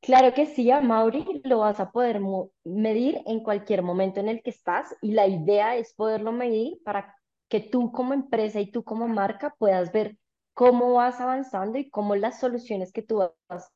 Claro 0.00 0.32
que 0.34 0.46
sí, 0.46 0.70
a 0.70 0.80
Mauri 0.80 1.42
lo 1.42 1.58
vas 1.58 1.80
a 1.80 1.90
poder 1.90 2.20
medir 2.62 3.22
en 3.26 3.40
cualquier 3.40 3.82
momento 3.82 4.20
en 4.20 4.28
el 4.28 4.40
que 4.40 4.50
estás 4.50 4.94
y 5.02 5.14
la 5.14 5.26
idea 5.26 5.74
es 5.74 5.94
poderlo 5.94 6.30
medir 6.30 6.78
para 6.84 7.16
que 7.48 7.58
tú 7.58 7.90
como 7.90 8.14
empresa 8.14 8.60
y 8.60 8.70
tú 8.70 8.84
como 8.84 9.08
marca 9.08 9.52
puedas 9.58 9.90
ver 9.90 10.16
cómo 10.54 10.92
vas 10.92 11.20
avanzando 11.20 11.76
y 11.76 11.90
cómo 11.90 12.14
las 12.14 12.38
soluciones 12.38 12.92
que 12.92 13.02
tú 13.02 13.16
vas 13.16 13.72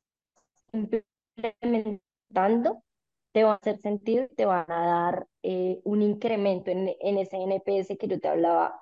implementando 1.37 2.83
te 3.31 3.43
van 3.43 3.53
a 3.53 3.55
hacer 3.55 3.77
sentido 3.77 4.25
y 4.25 4.35
te 4.35 4.45
van 4.45 4.69
a 4.71 4.85
dar 4.85 5.27
eh, 5.43 5.79
un 5.83 6.01
incremento 6.01 6.71
en, 6.71 6.87
ese 7.17 7.37
NPS 7.37 7.97
que 7.97 8.07
yo 8.07 8.19
te 8.19 8.27
hablaba 8.27 8.81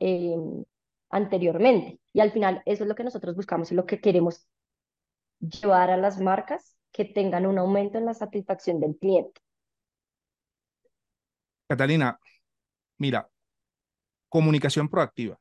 em, 0.00 0.64
anteriormente. 1.10 2.00
Y 2.12 2.20
al 2.20 2.32
final 2.32 2.62
eso 2.66 2.82
es 2.84 2.88
lo 2.88 2.94
que 2.94 3.04
nosotros 3.04 3.36
buscamos 3.36 3.70
y 3.70 3.74
lo 3.74 3.86
que 3.86 4.00
queremos 4.00 4.48
llevar 5.38 5.90
a 5.90 5.96
las 5.96 6.20
marcas 6.20 6.76
que 6.90 7.04
tengan 7.04 7.46
un 7.46 7.58
aumento 7.58 7.98
en 7.98 8.06
la 8.06 8.14
satisfacción 8.14 8.80
del 8.80 8.96
cliente. 8.96 9.40
Catalina, 11.68 12.18
mira, 12.98 13.28
comunicación 14.28 14.88
proactiva. 14.88 15.38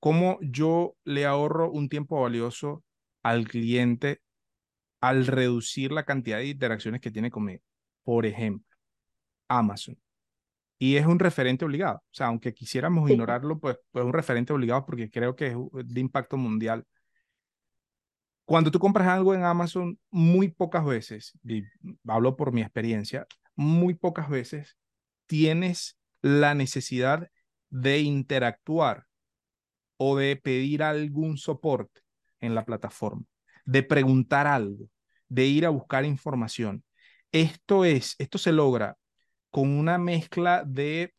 ¿Cómo 0.00 0.38
yo 0.42 0.96
le 1.04 1.24
ahorro 1.24 1.70
un 1.70 1.88
tiempo 1.88 2.20
valioso 2.20 2.82
al 3.22 3.46
cliente 3.46 4.20
al 5.02 5.26
reducir 5.26 5.92
la 5.92 6.04
cantidad 6.04 6.38
de 6.38 6.46
interacciones 6.46 7.02
que 7.02 7.10
tiene 7.10 7.30
conmigo? 7.30 7.62
Por 8.04 8.24
ejemplo, 8.24 8.66
Amazon. 9.48 9.98
Y 10.78 10.96
es 10.96 11.04
un 11.06 11.18
referente 11.18 11.66
obligado. 11.66 11.98
O 11.98 12.14
sea, 12.14 12.28
aunque 12.28 12.54
quisiéramos 12.54 13.10
ignorarlo, 13.10 13.58
pues, 13.58 13.76
pues 13.90 14.02
es 14.02 14.06
un 14.06 14.14
referente 14.14 14.54
obligado 14.54 14.86
porque 14.86 15.10
creo 15.10 15.36
que 15.36 15.48
es 15.48 15.56
de 15.84 16.00
impacto 16.00 16.38
mundial 16.38 16.86
cuando 18.44 18.70
tú 18.70 18.78
compras 18.78 19.08
algo 19.08 19.34
en 19.34 19.44
Amazon, 19.44 19.98
muy 20.10 20.48
pocas 20.48 20.84
veces, 20.84 21.32
y 21.44 21.62
hablo 22.06 22.36
por 22.36 22.52
mi 22.52 22.60
experiencia, 22.60 23.26
muy 23.54 23.94
pocas 23.94 24.28
veces 24.28 24.76
tienes 25.26 25.98
la 26.20 26.54
necesidad 26.54 27.30
de 27.70 28.00
interactuar 28.00 29.06
o 29.96 30.16
de 30.16 30.36
pedir 30.36 30.82
algún 30.82 31.38
soporte 31.38 32.02
en 32.40 32.54
la 32.54 32.64
plataforma, 32.64 33.24
de 33.64 33.82
preguntar 33.82 34.46
algo, 34.46 34.88
de 35.28 35.46
ir 35.46 35.66
a 35.66 35.70
buscar 35.70 36.04
información. 36.04 36.84
Esto 37.32 37.84
es, 37.84 38.16
esto 38.18 38.38
se 38.38 38.52
logra 38.52 38.96
con 39.50 39.70
una 39.70 39.98
mezcla 39.98 40.64
de, 40.66 41.14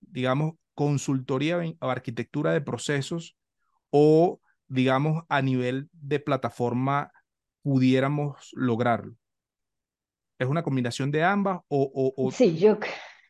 digamos, 0.00 0.54
consultoría 0.74 1.58
o 1.80 1.90
arquitectura 1.90 2.52
de 2.52 2.60
procesos 2.60 3.36
o 3.90 4.40
digamos, 4.68 5.24
a 5.28 5.42
nivel 5.42 5.88
de 5.92 6.20
plataforma 6.20 7.12
pudiéramos 7.62 8.50
lograrlo? 8.52 9.14
¿Es 10.38 10.46
una 10.46 10.62
combinación 10.62 11.10
de 11.10 11.24
ambas 11.24 11.60
o...? 11.68 12.14
o, 12.16 12.30
Sí, 12.30 12.56
yo, 12.58 12.78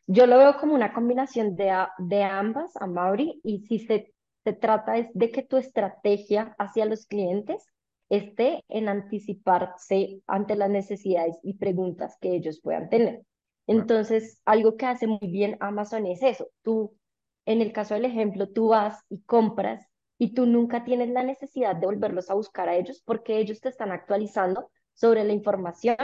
yo 0.05 0.27
lo 0.27 0.37
veo 0.37 0.57
como 0.57 0.75
una 0.75 0.93
combinación 0.93 1.55
de, 1.55 1.73
de 1.97 2.23
ambas, 2.23 2.75
a 2.77 2.85
Mauri, 2.85 3.39
y 3.43 3.65
si 3.67 3.79
se, 3.79 4.13
se 4.43 4.53
trata 4.53 4.97
es 4.97 5.07
de 5.13 5.31
que 5.31 5.41
tu 5.41 5.57
estrategia 5.57 6.55
hacia 6.59 6.85
los 6.85 7.05
clientes 7.07 7.65
esté 8.09 8.63
en 8.67 8.89
anticiparse 8.89 10.21
ante 10.27 10.55
las 10.55 10.69
necesidades 10.69 11.37
y 11.43 11.53
preguntas 11.55 12.17
que 12.19 12.35
ellos 12.35 12.59
puedan 12.61 12.89
tener. 12.89 13.23
Entonces, 13.67 14.41
algo 14.45 14.77
que 14.77 14.87
hace 14.87 15.07
muy 15.07 15.29
bien 15.29 15.57
Amazon 15.59 16.07
es 16.07 16.23
eso. 16.23 16.47
Tú, 16.63 16.97
en 17.45 17.61
el 17.61 17.71
caso 17.71 17.93
del 17.93 18.05
ejemplo, 18.05 18.49
tú 18.49 18.69
vas 18.69 18.99
y 19.09 19.21
compras 19.21 19.85
y 20.17 20.33
tú 20.33 20.45
nunca 20.45 20.83
tienes 20.83 21.09
la 21.09 21.23
necesidad 21.23 21.75
de 21.75 21.85
volverlos 21.85 22.29
a 22.29 22.33
buscar 22.33 22.67
a 22.67 22.75
ellos 22.75 23.01
porque 23.05 23.37
ellos 23.37 23.61
te 23.61 23.69
están 23.69 23.91
actualizando 23.91 24.71
sobre 24.93 25.23
la 25.23 25.33
información 25.33 25.95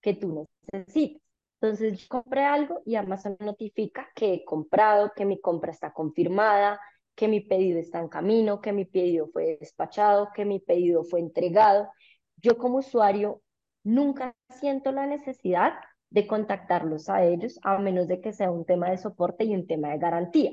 que 0.00 0.14
tú 0.14 0.48
necesitas. 0.72 1.22
Entonces 1.60 1.98
yo 2.00 2.06
compré 2.08 2.44
algo 2.44 2.82
y 2.86 2.94
Amazon 2.94 3.36
notifica 3.40 4.08
que 4.14 4.34
he 4.34 4.44
comprado, 4.44 5.12
que 5.14 5.24
mi 5.24 5.40
compra 5.40 5.72
está 5.72 5.92
confirmada, 5.92 6.80
que 7.18 7.26
mi 7.26 7.40
pedido 7.40 7.80
está 7.80 7.98
en 7.98 8.06
camino, 8.06 8.60
que 8.60 8.72
mi 8.72 8.84
pedido 8.84 9.26
fue 9.26 9.56
despachado, 9.58 10.28
que 10.32 10.44
mi 10.44 10.60
pedido 10.60 11.02
fue 11.02 11.18
entregado. 11.18 11.90
Yo 12.36 12.56
como 12.56 12.78
usuario 12.78 13.42
nunca 13.82 14.36
siento 14.60 14.92
la 14.92 15.04
necesidad 15.04 15.72
de 16.10 16.28
contactarlos 16.28 17.08
a 17.08 17.24
ellos 17.24 17.58
a 17.64 17.76
menos 17.78 18.06
de 18.06 18.20
que 18.20 18.32
sea 18.32 18.52
un 18.52 18.64
tema 18.64 18.90
de 18.90 18.98
soporte 18.98 19.42
y 19.42 19.52
un 19.56 19.66
tema 19.66 19.88
de 19.88 19.98
garantía. 19.98 20.52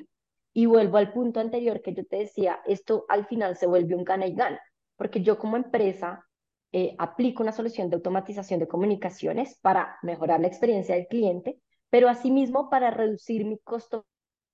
Y 0.54 0.66
vuelvo 0.66 0.98
al 0.98 1.14
punto 1.14 1.40
anterior 1.40 1.84
que 1.84 1.94
yo 1.94 2.04
te 2.04 2.18
decía, 2.18 2.60
esto 2.66 3.06
al 3.10 3.28
final 3.28 3.56
se 3.58 3.68
vuelve 3.68 3.94
un 3.94 4.04
gana 4.04 4.26
y 4.26 4.34
gana, 4.34 4.60
porque 4.96 5.22
yo 5.22 5.38
como 5.38 5.58
empresa 5.58 6.26
eh, 6.72 6.96
aplico 6.98 7.44
una 7.44 7.52
solución 7.52 7.92
de 7.92 7.98
automatización 7.98 8.60
de 8.60 8.68
comunicaciones 8.68 9.60
para 9.62 10.00
mejorar 10.02 10.40
la 10.40 10.48
experiencia 10.48 10.96
del 10.96 11.06
cliente, 11.06 11.62
pero 11.92 12.10
asimismo 12.10 12.72
para 12.72 12.90
reducir 12.90 13.46
mi 13.46 13.60
costo 13.60 14.08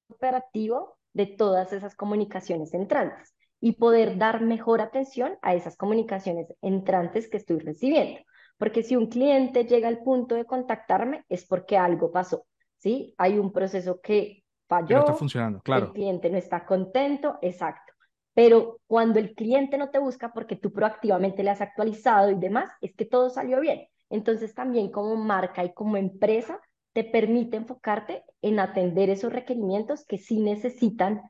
operativo 0.10 0.98
de 1.14 1.26
todas 1.26 1.74
esas 1.74 1.96
comunicaciones 1.96 2.74
entrantes 2.74 3.36
y 3.60 3.74
poder 3.74 4.18
dar 4.18 4.42
mejor 4.42 4.82
atención 4.82 5.38
a 5.42 5.54
esas 5.54 5.78
comunicaciones 5.78 6.48
entrantes 6.62 7.30
que 7.30 7.38
estoy 7.38 7.60
recibiendo. 7.60 8.20
Porque 8.58 8.84
si 8.84 8.96
un 8.96 9.08
cliente 9.08 9.66
llega 9.66 9.88
al 9.88 10.04
punto 10.04 10.36
de 10.36 10.46
contactarme 10.46 11.24
es 11.30 11.46
porque 11.46 11.78
algo 11.78 12.12
pasó, 12.12 12.46
¿sí? 12.78 13.14
Hay 13.18 13.38
un 13.38 13.52
proceso 13.52 14.00
que 14.02 14.44
falló, 14.68 15.00
está 15.00 15.14
funcionando, 15.14 15.62
claro. 15.62 15.88
el 15.88 15.92
cliente 15.94 16.30
no 16.30 16.38
está 16.38 16.66
contento, 16.66 17.38
exacto. 17.42 17.94
Pero 18.34 18.80
cuando 18.88 19.20
el 19.20 19.36
cliente 19.36 19.78
no 19.78 19.90
te 19.90 20.00
busca 20.00 20.32
porque 20.32 20.56
tú 20.56 20.72
proactivamente 20.72 21.44
le 21.44 21.50
has 21.50 21.62
actualizado 21.62 22.32
y 22.32 22.36
demás, 22.36 22.72
es 22.82 22.96
que 22.96 23.06
todo 23.06 23.30
salió 23.30 23.60
bien. 23.60 23.88
Entonces 24.10 24.54
también 24.54 24.92
como 24.92 25.16
marca 25.16 25.64
y 25.64 25.74
como 25.74 25.98
empresa 25.98 26.60
te 26.94 27.04
permite 27.04 27.58
enfocarte 27.58 28.24
en 28.42 28.60
atender 28.60 29.10
esos 29.10 29.32
requerimientos 29.32 30.06
que 30.06 30.18
sí 30.18 30.40
necesitan 30.40 31.22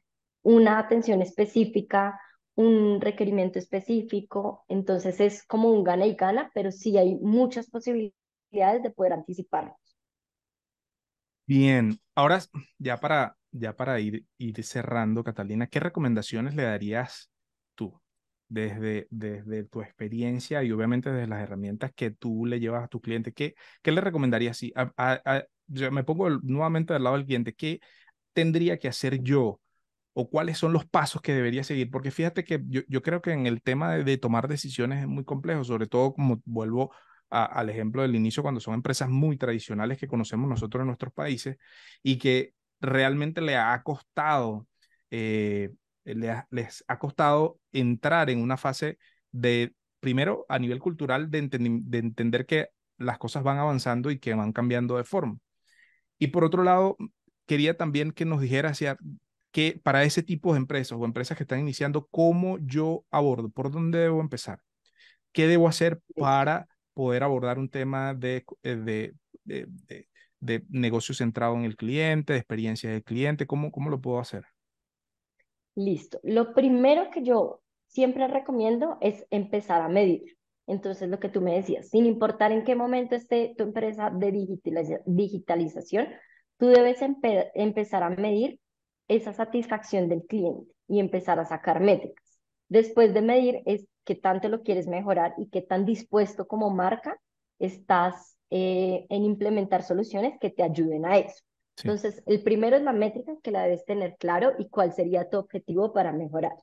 una 0.43 0.79
atención 0.79 1.21
específica, 1.21 2.19
un 2.55 2.99
requerimiento 2.99 3.59
específico, 3.59 4.65
entonces 4.67 5.19
es 5.19 5.45
como 5.45 5.71
un 5.71 5.83
gana 5.83 6.05
y 6.05 6.15
gana, 6.15 6.51
pero 6.53 6.71
sí 6.71 6.97
hay 6.97 7.15
muchas 7.15 7.69
posibilidades 7.69 8.83
de 8.83 8.91
poder 8.91 9.13
anticiparnos. 9.13 9.77
Bien, 11.45 11.99
ahora 12.15 12.39
ya 12.77 12.97
para, 12.99 13.37
ya 13.51 13.75
para 13.75 13.99
ir, 13.99 14.25
ir 14.37 14.63
cerrando, 14.63 15.23
Catalina, 15.23 15.67
¿qué 15.67 15.79
recomendaciones 15.79 16.55
le 16.55 16.63
darías 16.63 17.30
desde, 18.51 19.07
desde 19.11 19.63
tu 19.63 19.81
experiencia 19.81 20.61
y 20.61 20.71
obviamente 20.73 21.09
desde 21.09 21.27
las 21.27 21.41
herramientas 21.41 21.93
que 21.95 22.11
tú 22.11 22.45
le 22.45 22.59
llevas 22.59 22.83
a 22.83 22.87
tu 22.89 22.99
cliente? 22.99 23.31
¿Qué, 23.31 23.55
qué 23.81 23.91
le 23.93 24.01
recomendarías? 24.01 24.57
Si 24.57 24.73
yo 25.67 25.91
me 25.91 26.03
pongo 26.03 26.29
nuevamente 26.41 26.93
al 26.93 27.03
lado 27.03 27.15
del 27.15 27.25
cliente, 27.25 27.53
¿qué 27.53 27.79
tendría 28.33 28.77
que 28.77 28.89
hacer 28.89 29.21
yo 29.23 29.61
o 30.13 30.29
cuáles 30.29 30.57
son 30.57 30.73
los 30.73 30.85
pasos 30.85 31.21
que 31.21 31.33
debería 31.33 31.63
seguir? 31.63 31.89
Porque 31.89 32.11
fíjate 32.11 32.43
que 32.43 32.61
yo, 32.67 32.81
yo 32.89 33.01
creo 33.01 33.21
que 33.21 33.31
en 33.31 33.47
el 33.47 33.61
tema 33.61 33.95
de, 33.95 34.17
tomar 34.17 34.49
decisiones 34.49 34.99
es 35.01 35.07
muy 35.07 35.23
complejo, 35.23 35.63
sobre 35.63 35.87
todo 35.87 36.13
como 36.13 36.41
vuelvo 36.43 36.93
al 37.29 37.69
ejemplo 37.69 38.01
del 38.01 38.15
inicio, 38.15 38.43
cuando 38.43 38.59
son 38.59 38.73
empresas 38.73 39.07
muy 39.09 39.37
tradicionales 39.37 39.97
que 39.97 40.09
conocemos 40.09 40.49
nosotros 40.49 40.81
en 40.81 40.87
nuestros 40.87 41.13
países 41.13 41.55
y 42.03 42.17
que 42.17 42.53
realmente 42.81 43.39
le 43.39 43.55
ha 43.55 43.81
costado, 43.83 44.67
eh, 45.09 45.69
les 46.03 46.83
ha 46.87 46.99
costado 46.99 47.59
entrar 47.71 48.29
en 48.29 48.39
una 48.39 48.57
fase 48.57 48.97
de, 49.31 49.73
primero, 49.99 50.45
a 50.49 50.59
nivel 50.59 50.79
cultural, 50.79 51.29
de, 51.31 51.47
de 51.49 51.97
entender 51.97 52.45
que 52.45 52.69
las 52.97 53.17
cosas 53.17 53.43
van 53.43 53.57
avanzando 53.57 54.11
y 54.11 54.19
que 54.19 54.33
van 54.33 54.53
cambiando 54.53 54.97
de 54.97 55.03
forma. 55.03 55.37
Y 56.17 56.27
por 56.27 56.43
otro 56.43 56.63
lado, 56.63 56.97
quería 57.45 57.77
también 57.77 58.11
que 58.11 58.25
nos 58.25 58.41
dijera 58.41 58.69
hacia 58.69 58.97
que 59.51 59.79
para 59.83 60.03
ese 60.03 60.23
tipo 60.23 60.53
de 60.53 60.59
empresas 60.59 60.97
o 60.97 61.05
empresas 61.05 61.37
que 61.37 61.43
están 61.43 61.59
iniciando, 61.59 62.07
¿cómo 62.11 62.57
yo 62.59 63.05
abordo? 63.11 63.49
¿Por 63.49 63.71
dónde 63.71 63.99
debo 63.99 64.21
empezar? 64.21 64.59
¿Qué 65.31 65.47
debo 65.47 65.67
hacer 65.67 66.01
para 66.15 66.67
poder 66.93 67.23
abordar 67.23 67.59
un 67.59 67.69
tema 67.69 68.13
de, 68.13 68.45
eh, 68.63 68.75
de, 68.75 69.13
de, 69.43 70.07
de, 70.39 70.63
negocio 70.69 71.13
centrado 71.15 71.55
en 71.55 71.63
el 71.65 71.75
cliente, 71.75 72.33
de 72.33 72.39
experiencia 72.39 72.89
del 72.91 73.03
cliente? 73.03 73.47
¿Cómo, 73.47 73.71
¿Cómo 73.71 73.89
lo 73.89 74.01
puedo 74.01 74.19
hacer? 74.19 74.45
Listo. 75.75 76.19
Lo 76.23 76.53
primero 76.53 77.09
que 77.11 77.23
yo 77.23 77.61
siempre 77.87 78.27
recomiendo 78.27 78.97
es 79.01 79.25
empezar 79.29 79.81
a 79.81 79.89
medir. 79.89 80.37
Entonces, 80.67 81.09
lo 81.09 81.19
que 81.19 81.29
tú 81.29 81.41
me 81.41 81.55
decías, 81.55 81.89
sin 81.89 82.05
importar 82.05 82.51
en 82.51 82.63
qué 82.63 82.75
momento 82.75 83.15
esté 83.15 83.53
tu 83.57 83.63
empresa 83.63 84.09
de 84.09 84.31
digitalización, 85.05 86.07
tú 86.57 86.67
debes 86.67 86.99
empezar 87.01 88.03
a 88.03 88.09
medir 88.09 88.59
esa 89.07 89.33
satisfacción 89.33 90.07
del 90.07 90.23
cliente 90.23 90.71
y 90.87 90.99
empezar 90.99 91.39
a 91.39 91.45
sacar 91.45 91.81
métricas. 91.81 92.39
Después 92.69 93.13
de 93.13 93.21
medir 93.21 93.61
es 93.65 93.85
qué 94.05 94.15
tanto 94.15 94.47
lo 94.47 94.61
quieres 94.63 94.87
mejorar 94.87 95.33
y 95.37 95.49
qué 95.49 95.61
tan 95.61 95.85
dispuesto 95.85 96.47
como 96.47 96.69
marca 96.69 97.19
estás 97.59 98.37
eh, 98.49 99.05
en 99.09 99.23
implementar 99.23 99.83
soluciones 99.83 100.39
que 100.39 100.49
te 100.49 100.63
ayuden 100.63 101.05
a 101.05 101.17
eso. 101.17 101.43
Entonces, 101.83 102.21
el 102.25 102.43
primero 102.43 102.75
es 102.75 102.83
la 102.83 102.93
métrica 102.93 103.33
que 103.41 103.51
la 103.51 103.63
debes 103.63 103.85
tener 103.85 104.15
claro 104.17 104.53
y 104.57 104.69
cuál 104.69 104.93
sería 104.93 105.29
tu 105.29 105.37
objetivo 105.37 105.93
para 105.93 106.11
mejorar. 106.11 106.55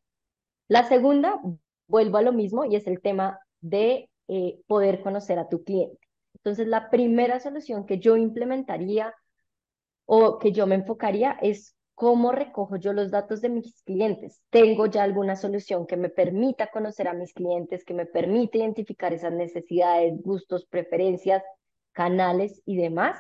La 0.68 0.84
segunda, 0.84 1.40
vuelvo 1.86 2.18
a 2.18 2.22
lo 2.22 2.32
mismo 2.32 2.64
y 2.64 2.76
es 2.76 2.86
el 2.86 3.00
tema 3.00 3.40
de 3.60 4.10
eh, 4.28 4.60
poder 4.66 5.00
conocer 5.02 5.38
a 5.38 5.48
tu 5.48 5.64
cliente. 5.64 5.98
Entonces, 6.34 6.66
la 6.66 6.90
primera 6.90 7.40
solución 7.40 7.86
que 7.86 7.98
yo 7.98 8.16
implementaría 8.16 9.14
o 10.04 10.38
que 10.38 10.52
yo 10.52 10.66
me 10.66 10.76
enfocaría 10.76 11.32
es 11.42 11.74
cómo 11.94 12.30
recojo 12.30 12.76
yo 12.76 12.92
los 12.92 13.10
datos 13.10 13.40
de 13.40 13.48
mis 13.48 13.82
clientes. 13.82 14.40
Tengo 14.50 14.86
ya 14.86 15.02
alguna 15.02 15.34
solución 15.34 15.84
que 15.84 15.96
me 15.96 16.08
permita 16.08 16.68
conocer 16.68 17.08
a 17.08 17.12
mis 17.12 17.32
clientes, 17.32 17.84
que 17.84 17.92
me 17.92 18.06
permita 18.06 18.58
identificar 18.58 19.12
esas 19.12 19.32
necesidades, 19.32 20.14
gustos, 20.22 20.64
preferencias, 20.66 21.42
canales 21.92 22.62
y 22.64 22.76
demás. 22.76 23.18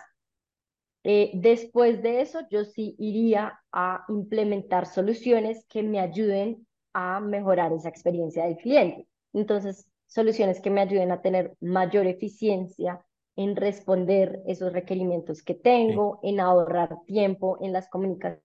Eh, 1.04 1.30
después 1.34 2.02
de 2.02 2.20
eso, 2.20 2.40
yo 2.50 2.64
sí 2.64 2.96
iría 2.98 3.60
a 3.72 4.04
implementar 4.08 4.86
soluciones 4.86 5.64
que 5.68 5.82
me 5.82 6.00
ayuden 6.00 6.66
a 6.92 7.20
mejorar 7.20 7.72
esa 7.72 7.88
experiencia 7.88 8.44
del 8.44 8.56
cliente. 8.56 9.08
Entonces, 9.32 9.88
soluciones 10.06 10.60
que 10.60 10.70
me 10.70 10.80
ayuden 10.80 11.12
a 11.12 11.22
tener 11.22 11.54
mayor 11.60 12.06
eficiencia 12.06 13.04
en 13.36 13.54
responder 13.54 14.42
esos 14.46 14.72
requerimientos 14.72 15.42
que 15.42 15.54
tengo, 15.54 16.18
en 16.22 16.40
ahorrar 16.40 16.98
tiempo 17.06 17.58
en 17.60 17.72
las 17.72 17.88
comunicaciones 17.88 18.42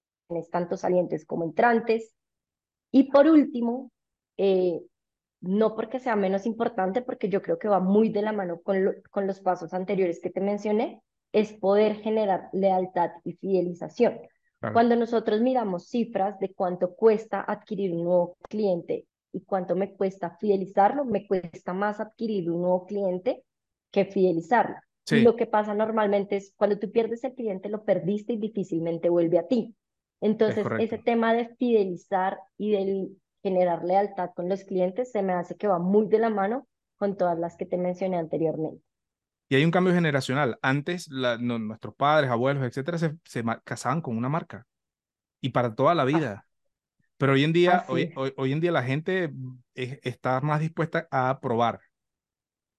tanto 0.52 0.78
salientes 0.78 1.26
como 1.26 1.46
entrantes. 1.46 2.14
Y 2.92 3.12
por 3.12 3.28
último, 3.28 3.92
eh, 4.38 4.82
no 5.42 5.76
porque 5.76 6.00
sea 6.00 6.16
menos 6.16 6.46
importante, 6.46 7.02
porque 7.02 7.28
yo 7.28 7.42
creo 7.42 7.58
que 7.58 7.68
va 7.68 7.80
muy 7.80 8.10
de 8.10 8.22
la 8.22 8.34
mano 8.34 8.62
con, 8.62 8.96
con 9.10 9.26
los 9.26 9.42
pasos 9.42 9.74
anteriores 9.74 10.20
que 10.22 10.30
te 10.30 10.42
mencioné, 10.42 11.02
es 11.34 11.52
poder 11.52 11.96
generar 11.98 12.50
lealtad 12.54 13.12
y 13.26 13.34
fidelización. 13.34 14.20
Cuando 14.72 14.96
nosotros 14.96 15.42
miramos 15.42 15.90
cifras 15.90 16.40
de 16.40 16.54
cuánto 16.54 16.96
cuesta 16.96 17.44
adquirir 17.46 17.94
un 17.94 18.06
nuevo 18.06 18.38
cliente 18.48 19.08
y 19.34 19.42
cuánto 19.42 19.76
me 19.76 19.94
cuesta 19.94 20.38
fidelizarlo, 20.40 21.04
me 21.04 21.28
cuesta 21.28 21.74
más 21.74 22.00
adquirir 22.00 22.50
un 22.50 22.62
nuevo 22.62 22.86
cliente 22.86 23.44
que 23.92 24.06
fidelizarlo. 24.06 24.78
Y 25.10 25.20
lo 25.20 25.36
que 25.36 25.48
pasa 25.48 25.74
normalmente 25.74 26.38
es 26.38 26.54
cuando 26.56 26.80
tú 26.80 26.90
pierdes 26.92 27.26
el 27.26 27.34
cliente, 27.34 27.68
lo 27.68 27.84
perdiste 27.84 28.34
y 28.34 28.38
difícilmente 28.38 29.10
vuelve 29.10 29.38
a 29.38 29.48
ti. 29.48 29.76
Entonces, 30.22 30.66
ese 30.80 30.98
tema 30.98 31.34
de 31.34 31.50
fidelizar 31.58 32.40
y 32.58 32.72
de 32.72 33.10
generar 33.42 33.84
lealtad 33.84 34.30
con 34.34 34.48
los 34.48 34.64
clientes 34.64 35.12
se 35.12 35.22
me 35.22 35.34
hace 35.34 35.58
que 35.58 35.68
va 35.68 35.80
muy 35.80 36.08
de 36.08 36.20
la 36.20 36.30
mano 36.30 36.68
con 36.96 37.18
todas 37.18 37.38
las 37.38 37.58
que 37.58 37.66
te 37.66 37.76
mencioné 37.78 38.16
anteriormente. 38.16 38.82
Y 39.54 39.56
hay 39.56 39.66
un 39.66 39.70
cambio 39.70 39.94
generacional. 39.94 40.58
Antes, 40.64 41.12
nuestros 41.12 41.94
padres, 41.94 42.32
abuelos, 42.32 42.64
etcétera, 42.64 42.98
se, 42.98 43.16
se, 43.24 43.44
casaban 43.64 44.02
con 44.02 44.18
una 44.18 44.28
marca 44.28 44.66
y 45.42 45.50
para 45.50 45.76
toda 45.76 45.94
la 45.94 46.06
vida. 46.06 46.48
Pero 47.18 47.34
hoy 47.34 47.44
en 47.44 47.54
día, 47.54 47.86
hoy, 47.88 48.12
hoy, 48.36 48.52
en 48.52 48.60
día 48.60 48.72
la 48.72 48.82
gente 48.82 49.32
está 49.76 50.42
más 50.42 50.60
dispuesta 50.60 51.08
a 51.12 51.40
probar. 51.40 51.82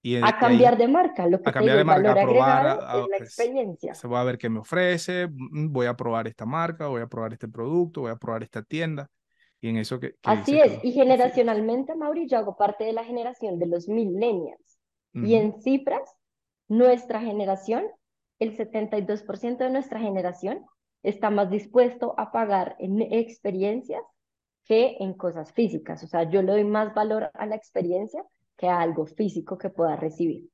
Y, 0.01 0.17
a 0.17 0.37
cambiar 0.37 0.77
de 0.77 0.89
marca, 0.89 1.25
lo 1.27 1.41
que 1.41 1.49
a 1.49 1.53
cambiar 1.53 1.77
de 1.77 1.85
marca, 1.85 2.11
a 2.11 2.13
probar, 2.15 2.77
es 2.77 3.07
la 3.07 3.17
experiencia. 3.19 3.95
Se 3.95 4.09
va 4.09 4.19
a 4.19 4.25
ver 4.25 4.37
qué 4.37 4.49
me 4.49 4.59
ofrece, 4.59 5.29
mm, 5.31 5.71
voy 5.71 5.85
a 5.85 5.95
probar 5.95 6.27
esta 6.27 6.45
marca, 6.45 6.87
voy 6.87 7.03
a 7.03 7.07
probar 7.07 7.31
este 7.31 7.47
producto, 7.47 8.01
voy 8.01 8.11
a 8.11 8.17
probar 8.17 8.43
esta 8.43 8.61
tienda. 8.63 9.09
Y 9.61 9.69
en 9.69 9.77
eso 9.77 9.97
que... 9.97 10.15
Así 10.23 10.59
es, 10.59 10.83
y 10.83 10.91
generacionalmente, 10.91 11.95
Mauri, 11.95 12.27
yo 12.27 12.37
hago 12.37 12.57
parte 12.57 12.83
de 12.83 12.91
la 12.91 13.05
generación 13.05 13.59
de 13.59 13.67
los 13.67 13.87
millennials. 13.87 14.77
Y 15.13 15.35
en 15.35 15.61
cifras, 15.61 16.14
nuestra 16.67 17.21
generación, 17.21 17.85
el 18.39 18.55
72% 18.57 19.57
de 19.57 19.69
nuestra 19.69 19.99
generación 19.99 20.65
está 21.03 21.29
más 21.29 21.49
dispuesto 21.49 22.15
a 22.17 22.31
pagar 22.31 22.75
en 22.79 23.01
experiencias 23.01 24.01
que 24.65 24.97
en 24.99 25.13
cosas 25.13 25.53
físicas. 25.53 26.03
O 26.03 26.07
sea, 26.07 26.29
yo 26.29 26.41
le 26.41 26.51
doy 26.51 26.63
más 26.63 26.93
valor 26.93 27.29
a 27.33 27.45
la 27.45 27.55
experiencia 27.55 28.23
que 28.57 28.67
a 28.67 28.81
algo 28.81 29.05
físico 29.05 29.57
que 29.57 29.69
pueda 29.69 29.95
recibir. 29.95 30.49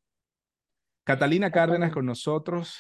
Catalina 1.03 1.51
Cárdenas 1.51 1.93
con 1.93 2.05
nosotros. 2.05 2.77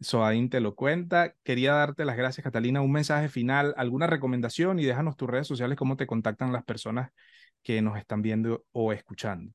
Soaín 0.00 0.50
te 0.50 0.60
lo 0.60 0.74
cuenta. 0.74 1.34
Quería 1.42 1.72
darte 1.72 2.04
las 2.04 2.16
gracias, 2.16 2.44
Catalina. 2.44 2.82
Un 2.82 2.92
mensaje 2.92 3.28
final, 3.28 3.74
alguna 3.76 4.06
recomendación 4.06 4.78
y 4.78 4.84
déjanos 4.84 5.16
tus 5.16 5.30
redes 5.30 5.46
sociales, 5.46 5.78
cómo 5.78 5.96
te 5.96 6.06
contactan 6.06 6.52
las 6.52 6.64
personas 6.64 7.12
que 7.62 7.80
nos 7.80 7.96
están 7.96 8.20
viendo 8.20 8.64
o 8.72 8.92
escuchando. 8.92 9.52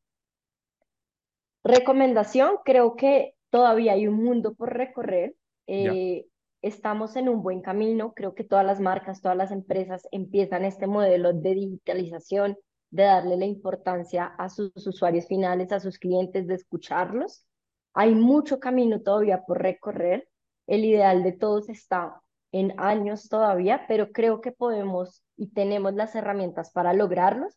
Recomendación, 1.64 2.56
creo 2.66 2.96
que 2.96 3.36
todavía 3.50 3.94
hay 3.94 4.08
un 4.08 4.24
mundo 4.24 4.54
por 4.54 4.74
recorrer. 4.74 5.36
Eh, 5.68 6.26
estamos 6.62 7.16
en 7.16 7.30
un 7.30 7.44
buen 7.44 7.62
camino. 7.62 8.14
Creo 8.14 8.34
que 8.34 8.44
todas 8.44 8.66
las 8.66 8.80
marcas, 8.80 9.22
todas 9.22 9.38
las 9.38 9.52
empresas 9.52 10.08
empiezan 10.12 10.66
este 10.66 10.88
modelo 10.88 11.34
de 11.34 11.54
digitalización, 11.54 12.58
de 12.90 13.04
darle 13.04 13.38
la 13.38 13.46
importancia 13.46 14.26
a 14.26 14.50
sus 14.50 14.72
usuarios 14.88 15.28
finales, 15.28 15.72
a 15.72 15.80
sus 15.80 16.00
clientes, 16.00 16.48
de 16.48 16.56
escucharlos. 16.56 17.46
Hay 17.94 18.16
mucho 18.16 18.60
camino 18.60 19.02
todavía 19.02 19.44
por 19.46 19.62
recorrer. 19.62 20.28
El 20.68 20.86
ideal 20.86 21.24
de 21.24 21.34
todos 21.34 21.70
está 21.70 22.22
en 22.52 22.74
años 22.80 23.30
todavía, 23.30 23.86
pero 23.88 24.12
creo 24.12 24.42
que 24.42 24.52
podemos 24.52 25.24
y 25.38 25.52
tenemos 25.52 25.94
las 25.94 26.16
herramientas 26.16 26.72
para 26.72 26.94
lograrlos. 26.94 27.56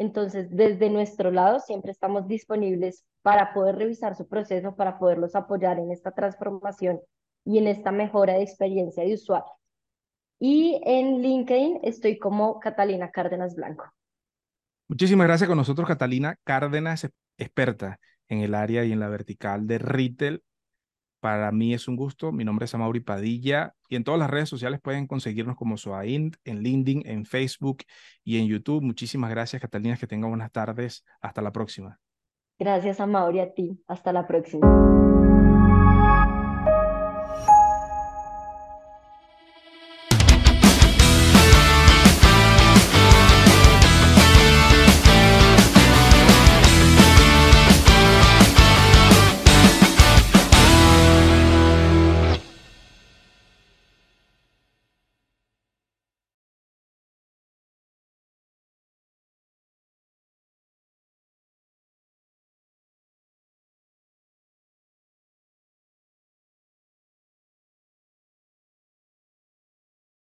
Entonces, 0.00 0.48
desde 0.50 0.88
nuestro 0.88 1.30
lado, 1.30 1.60
siempre 1.60 1.92
estamos 1.92 2.26
disponibles 2.26 3.04
para 3.20 3.52
poder 3.52 3.76
revisar 3.76 4.16
su 4.16 4.26
proceso, 4.26 4.74
para 4.74 4.98
poderlos 4.98 5.34
apoyar 5.34 5.78
en 5.78 5.92
esta 5.92 6.12
transformación 6.12 7.00
y 7.44 7.58
en 7.58 7.66
esta 7.66 7.92
mejora 7.92 8.32
de 8.32 8.42
experiencia 8.42 9.04
de 9.04 9.12
usuario. 9.12 9.52
Y 10.38 10.80
en 10.86 11.20
LinkedIn 11.20 11.80
estoy 11.82 12.18
como 12.18 12.58
Catalina 12.60 13.10
Cárdenas 13.10 13.54
Blanco. 13.54 13.92
Muchísimas 14.88 15.26
gracias 15.26 15.48
con 15.48 15.58
nosotros, 15.58 15.86
Catalina 15.86 16.34
Cárdenas, 16.44 17.06
experta 17.36 18.00
en 18.26 18.40
el 18.40 18.54
área 18.54 18.86
y 18.86 18.92
en 18.92 19.00
la 19.00 19.08
vertical 19.08 19.66
de 19.66 19.76
retail 19.76 20.42
Para 21.20 21.52
mí 21.52 21.74
es 21.74 21.86
un 21.86 21.96
gusto. 21.96 22.32
Mi 22.32 22.44
nombre 22.44 22.64
es 22.64 22.74
Amaury 22.74 23.00
Padilla 23.00 23.74
y 23.88 23.96
en 23.96 24.04
todas 24.04 24.18
las 24.18 24.30
redes 24.30 24.48
sociales 24.48 24.80
pueden 24.80 25.06
conseguirnos 25.06 25.56
como 25.56 25.76
Soaint, 25.76 26.36
en 26.44 26.62
LinkedIn, 26.62 27.02
en 27.06 27.26
Facebook 27.26 27.84
y 28.24 28.38
en 28.38 28.46
YouTube. 28.46 28.82
Muchísimas 28.82 29.30
gracias, 29.30 29.60
Catalina. 29.60 29.96
Que 29.96 30.06
tengan 30.06 30.30
buenas 30.30 30.50
tardes. 30.50 31.04
Hasta 31.20 31.42
la 31.42 31.52
próxima. 31.52 32.00
Gracias, 32.58 33.00
Amaury, 33.00 33.40
a 33.40 33.54
ti. 33.54 33.82
Hasta 33.86 34.12
la 34.12 34.26
próxima. 34.26 35.29